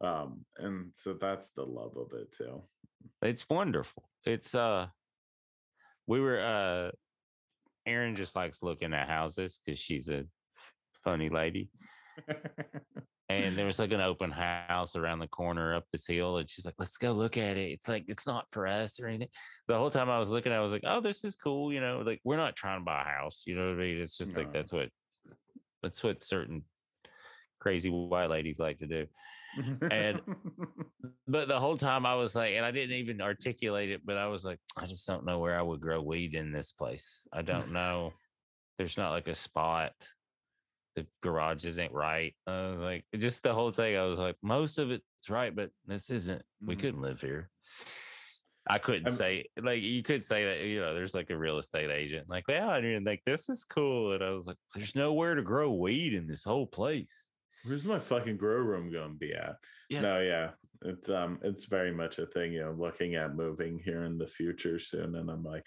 [0.00, 2.62] Um and so that's the love of it too.
[3.22, 4.08] It's wonderful.
[4.24, 4.86] It's uh
[6.06, 6.90] we were uh
[7.86, 10.24] Erin just likes looking at houses because she's a
[11.04, 11.70] funny lady.
[13.30, 16.38] And there was like an open house around the corner up this hill.
[16.38, 17.72] And she's like, let's go look at it.
[17.72, 19.28] It's like it's not for us or anything.
[19.66, 21.70] The whole time I was looking, I was like, oh, this is cool.
[21.72, 23.42] You know, like we're not trying to buy a house.
[23.46, 24.00] You know what I mean?
[24.00, 24.88] It's just like that's what
[25.82, 26.64] that's what certain
[27.60, 29.06] crazy white ladies like to do.
[29.90, 30.20] And-
[31.30, 34.28] But the whole time I was like, and I didn't even articulate it, but I
[34.28, 37.26] was like, I just don't know where I would grow weed in this place.
[37.34, 38.14] I don't know.
[38.78, 39.92] There's not like a spot.
[40.98, 42.34] The garage isn't right.
[42.48, 43.96] I was like, just the whole thing.
[43.96, 46.42] I was like, most of it's right, but this isn't.
[46.60, 46.80] We Mhm.
[46.80, 47.50] couldn't live here.
[48.68, 51.58] I couldn't I'm- say like you could say that you know there's like a real
[51.58, 54.94] estate agent like yeah I mean like this is cool and I was like there's
[54.94, 57.28] nowhere to grow weed in this whole place
[57.64, 59.56] Where's my fucking grow room going to be at?
[59.88, 60.00] Yeah.
[60.02, 60.50] No, yeah.
[60.82, 64.26] It's um it's very much a thing, you know, looking at moving here in the
[64.28, 65.14] future soon.
[65.16, 65.66] And I'm like,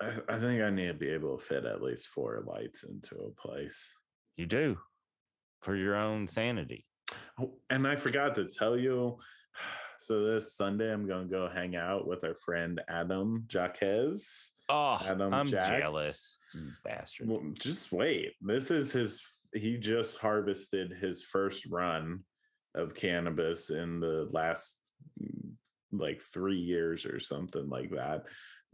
[0.00, 3.16] I, I think I need to be able to fit at least four lights into
[3.16, 3.94] a place.
[4.36, 4.78] you do
[5.60, 6.84] for your own sanity
[7.40, 9.18] Oh, and I forgot to tell you.
[10.00, 14.52] So this Sunday I'm gonna go hang out with our friend Adam Jaquez.
[14.68, 15.68] Oh, Adam I'm Jax.
[15.68, 16.38] jealous,
[16.84, 17.28] bastard.
[17.28, 18.34] Well, just wait.
[18.40, 19.20] This is his.
[19.52, 22.20] He just harvested his first run
[22.76, 24.76] of cannabis in the last
[25.20, 25.50] mm,
[25.90, 28.22] like three years or something like that.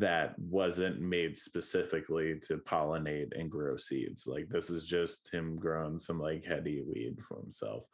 [0.00, 4.26] That wasn't made specifically to pollinate and grow seeds.
[4.26, 7.84] Like this is just him growing some like heady weed for himself.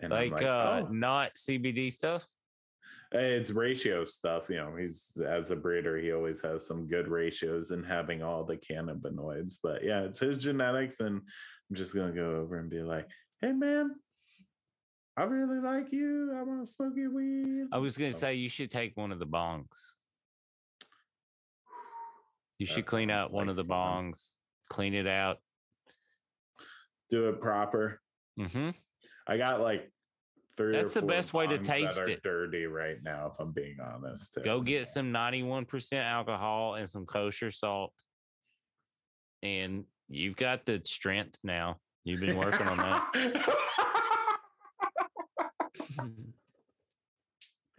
[0.00, 2.24] And I'm like, uh, "Oh." not CBD stuff.
[3.10, 4.48] it's ratio stuff.
[4.48, 8.44] You know, he's as a breeder, he always has some good ratios in having all
[8.44, 9.56] the cannabinoids.
[9.62, 13.08] But yeah, it's his genetics, and I'm just gonna go over and be like,
[13.40, 13.96] "Hey, man,
[15.16, 16.32] I really like you.
[16.36, 19.10] I want to smoke your weed." I was gonna So, say you should take one
[19.10, 19.66] of the bongs.
[22.58, 24.12] You should clean out one like of the fun.
[24.12, 24.32] bongs,
[24.68, 25.38] clean it out.
[27.08, 28.00] do it proper.
[28.36, 28.70] hmm
[29.26, 29.92] I got like
[30.56, 30.72] three.
[30.72, 32.22] That's the best way to bongs that taste are it.
[32.22, 34.36] Dirty right now, if I'm being honest.
[34.44, 37.92] Go get some 91% alcohol and some kosher salt.
[39.42, 41.76] And you've got the strength now.
[42.04, 43.54] You've been working on that.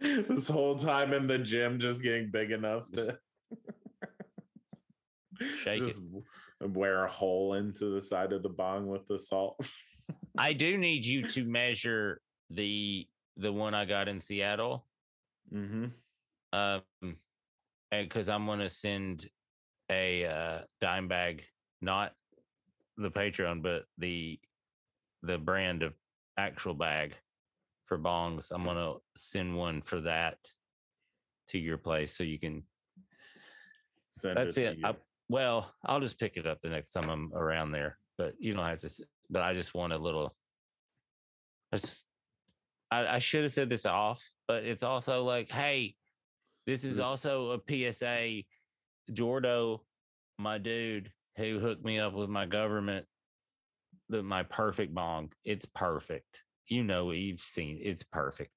[0.00, 3.18] this whole time in the gym just getting big enough to
[5.62, 6.24] Shake just w-
[6.60, 9.58] wear a hole into the side of the bong with the salt.
[10.36, 12.20] I do need you to measure
[12.50, 14.86] the the one I got in Seattle.
[15.52, 15.86] mm-hmm.
[16.52, 19.28] Um and because I'm gonna send
[19.90, 21.44] a uh dime bag,
[21.80, 22.14] not
[22.96, 24.38] the Patreon, but the
[25.22, 25.94] the brand of
[26.36, 27.14] actual bag
[27.86, 28.50] for bongs.
[28.50, 30.38] I'm gonna send one for that
[31.48, 32.62] to your place so you can
[34.10, 34.78] Send That's it.
[34.84, 34.94] I.
[35.30, 38.66] well, I'll just pick it up the next time I'm around there, but you don't
[38.66, 38.90] have to.
[39.30, 40.34] But I just want a little.
[41.72, 42.04] I just,
[42.90, 45.94] I, I should have said this off, but it's also like, hey,
[46.66, 48.42] this is also a PSA.
[49.12, 49.78] Jordo,
[50.36, 53.06] my dude, who hooked me up with my government,
[54.08, 55.30] the my perfect bong.
[55.44, 56.42] It's perfect.
[56.66, 58.50] You know, you've seen it's perfect.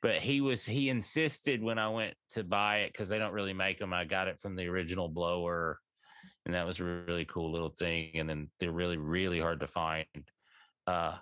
[0.00, 3.54] But he was he insisted when I went to buy it because they don't really
[3.54, 3.92] make them.
[3.92, 5.80] I got it from the original blower,
[6.46, 8.12] and that was a really cool little thing.
[8.14, 10.06] And then they're really really hard to find.
[10.86, 11.16] Uh,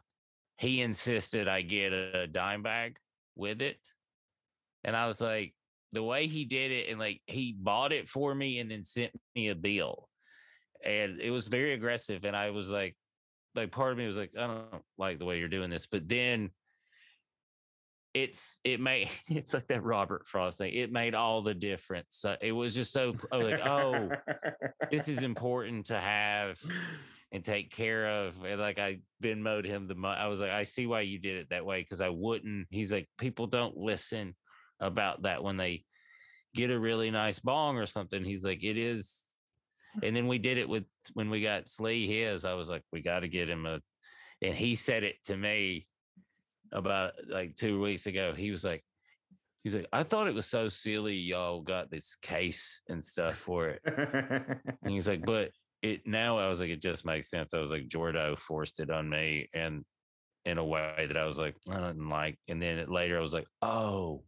[0.59, 2.97] he insisted I get a dime bag
[3.37, 3.79] with it,
[4.85, 5.55] and I was like,
[5.93, 9.13] the way he did it and like he bought it for me and then sent
[9.35, 10.09] me a bill.
[10.85, 12.25] And it was very aggressive.
[12.25, 12.97] And I was like,
[13.55, 15.87] like part of me was like, I don't like the way you're doing this.
[15.87, 16.51] But then
[18.15, 20.75] it's it made it's like that Robert Frost thing.
[20.75, 22.17] It made all the difference.
[22.17, 24.11] So it was just so like, oh,
[24.91, 26.61] this is important to have
[27.33, 28.43] and take care of.
[28.45, 30.21] And like I Venmoed him the money.
[30.21, 32.67] I was like, I see why you did it that way because I wouldn't.
[32.71, 34.35] He's like, people don't listen
[34.81, 35.85] about that when they
[36.55, 38.25] get a really nice bong or something.
[38.25, 39.21] He's like, it is.
[40.03, 40.85] And then we did it with
[41.15, 42.45] when we got Slee his.
[42.45, 43.81] I was like, we got to get him a.
[44.43, 45.87] And he said it to me
[46.73, 48.33] about like two weeks ago.
[48.37, 48.85] He was like,
[49.63, 53.69] he's like, I thought it was so silly y'all got this case and stuff for
[53.69, 53.83] it.
[53.87, 55.51] and he's like, but
[55.83, 57.55] it now I was like, it just makes sense.
[57.55, 59.85] I was like, Jordo forced it on me and
[60.45, 62.39] in a way that I was like, I didn't like.
[62.49, 64.23] And then later I was like, oh,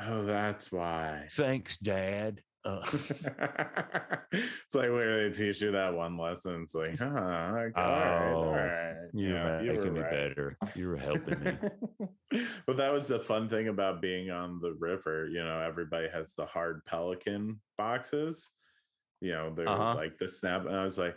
[0.00, 1.26] oh, that's why.
[1.32, 2.42] Thanks, Dad.
[2.64, 2.80] Uh,
[4.32, 6.62] it's like where they teach you that one lesson.
[6.62, 9.08] It's like, huh, okay, all right, all Oh, right.
[9.14, 10.58] you're Yeah, you making were me better.
[10.74, 11.58] You were helping me.
[12.66, 15.26] but that was the fun thing about being on the river.
[15.26, 18.50] You know, everybody has the hard pelican boxes.
[19.22, 19.94] You know, they're Uh-huh.
[19.94, 20.66] like the snap.
[20.66, 21.16] And I was like,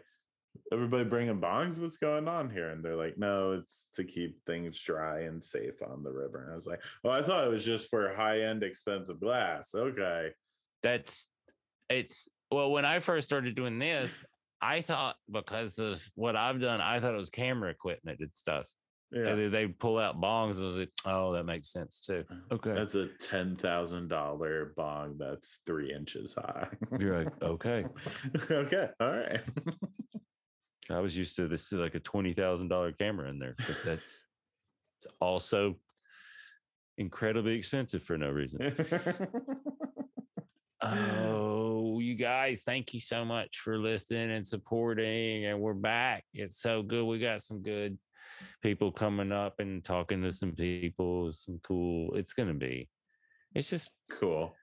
[0.72, 1.78] everybody bringing bongs?
[1.80, 2.70] What's going on here?
[2.70, 6.44] And they're like, no, it's to keep things dry and safe on the river.
[6.44, 9.74] And I was like, well, I thought it was just for high end expensive glass.
[9.76, 10.32] Okay.
[10.82, 11.30] That's
[11.94, 14.24] it's well, when I first started doing this,
[14.62, 18.66] I thought because of what I've done, I thought it was camera equipment and stuff.
[19.12, 19.28] Yeah.
[19.28, 20.56] And they pull out bongs.
[20.56, 22.24] and I was like, oh, that makes sense too.
[22.30, 22.56] Uh-huh.
[22.56, 22.74] Okay.
[22.74, 26.68] That's a ten thousand dollar bong that's three inches high.
[27.00, 27.86] You're like, okay.
[28.52, 29.41] okay, all right.
[30.89, 34.24] I was used to this like a twenty thousand dollar camera in there, but that's
[35.00, 35.76] it's also
[36.98, 38.76] incredibly expensive for no reason.
[40.84, 45.46] Oh, you guys, thank you so much for listening and supporting.
[45.46, 46.26] And we're back.
[46.34, 47.06] It's so good.
[47.06, 47.98] We got some good
[48.62, 51.32] people coming up and talking to some people.
[51.34, 52.16] Some cool.
[52.16, 52.89] It's gonna be.
[53.54, 53.91] It's just.
[54.10, 54.56] cool.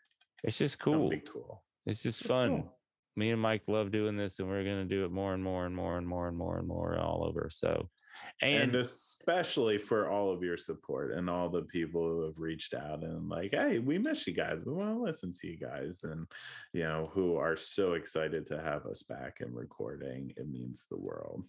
[0.42, 1.08] It's just cool.
[1.08, 1.62] be cool.
[1.86, 2.48] It's just Just fun.
[2.48, 2.76] cool.
[3.16, 5.74] Me and Mike love doing this, and we're gonna do it more and more and
[5.74, 7.48] more and more and more and more all over.
[7.50, 7.88] So,
[8.42, 12.74] And, and, especially for all of your support and all the people who have reached
[12.74, 14.58] out and like, hey, we miss you guys.
[14.64, 16.26] We want to listen to you guys, and
[16.72, 20.32] you know, who are so excited to have us back and recording.
[20.36, 21.44] It means the world.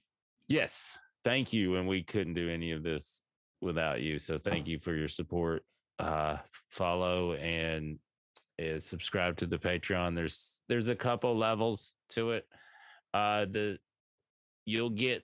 [0.47, 1.75] Yes, thank you.
[1.75, 3.21] And we couldn't do any of this
[3.61, 4.19] without you.
[4.19, 5.63] So thank you for your support.
[5.99, 6.37] Uh,
[6.69, 7.99] follow and
[8.59, 10.15] uh, subscribe to the Patreon.
[10.15, 12.47] There's there's a couple levels to it.
[13.13, 13.77] Uh, the
[14.65, 15.23] you'll get.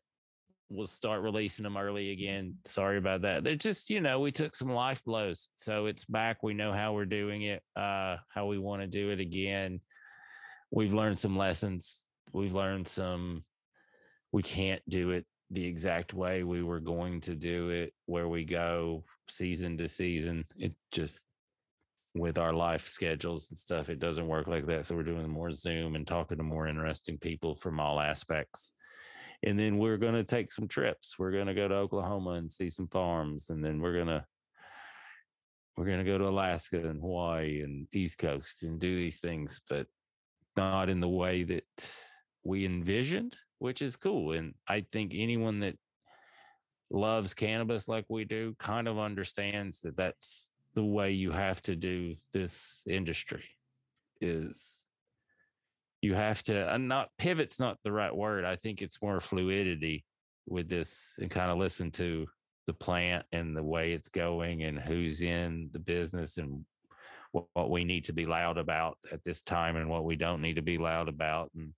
[0.69, 2.55] We'll start releasing them early again.
[2.65, 3.43] Sorry about that.
[3.43, 6.43] They're just you know we took some life blows, so it's back.
[6.43, 7.63] We know how we're doing it.
[7.75, 9.79] Uh, how we want to do it again.
[10.71, 12.05] We've learned some lessons.
[12.33, 13.43] We've learned some
[14.31, 18.43] we can't do it the exact way we were going to do it where we
[18.43, 21.21] go season to season it just
[22.15, 25.53] with our life schedules and stuff it doesn't work like that so we're doing more
[25.53, 28.73] zoom and talking to more interesting people from all aspects
[29.43, 32.51] and then we're going to take some trips we're going to go to oklahoma and
[32.51, 34.25] see some farms and then we're going to
[35.75, 39.61] we're going to go to alaska and hawaii and east coast and do these things
[39.69, 39.87] but
[40.57, 41.63] not in the way that
[42.43, 44.31] we envisioned, which is cool.
[44.31, 45.77] And I think anyone that
[46.89, 51.75] loves cannabis like we do kind of understands that that's the way you have to
[51.75, 53.43] do this industry
[54.21, 54.86] is
[56.01, 60.05] you have to and not pivot's not the right word i think it's more fluidity
[60.47, 62.25] with this and kind of listen to
[62.67, 66.65] the plant and the way it's going and who's in the business and
[67.31, 70.41] what, what we need to be loud about at this time and what we don't
[70.41, 71.73] need to be loud about and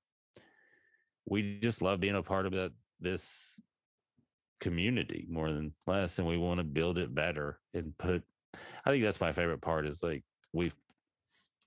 [1.26, 3.60] we just love being a part of this
[4.60, 8.24] community more than less and we want to build it better and put
[8.86, 10.76] i think that's my favorite part is like we've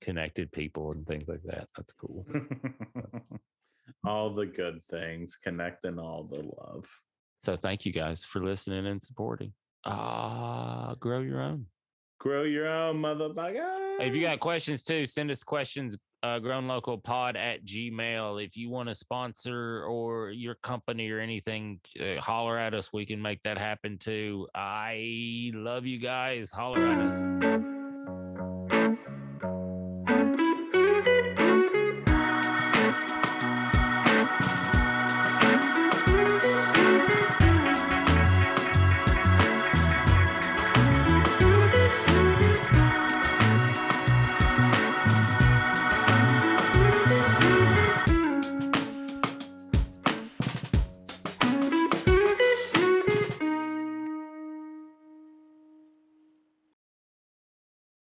[0.02, 2.26] connected people and things like that that's cool
[4.06, 6.84] all the good things, connecting all the love.
[7.42, 9.52] so thank you guys for listening and supporting
[9.84, 11.66] ah grow your own
[12.22, 13.96] Grow your own motherfucker.
[13.98, 15.98] If you got questions too, send us questions.
[16.22, 18.44] Uh, grown local pod at gmail.
[18.44, 22.92] If you want to sponsor or your company or anything, uh, holler at us.
[22.92, 24.46] We can make that happen too.
[24.54, 26.48] I love you guys.
[26.48, 27.81] Holler at us.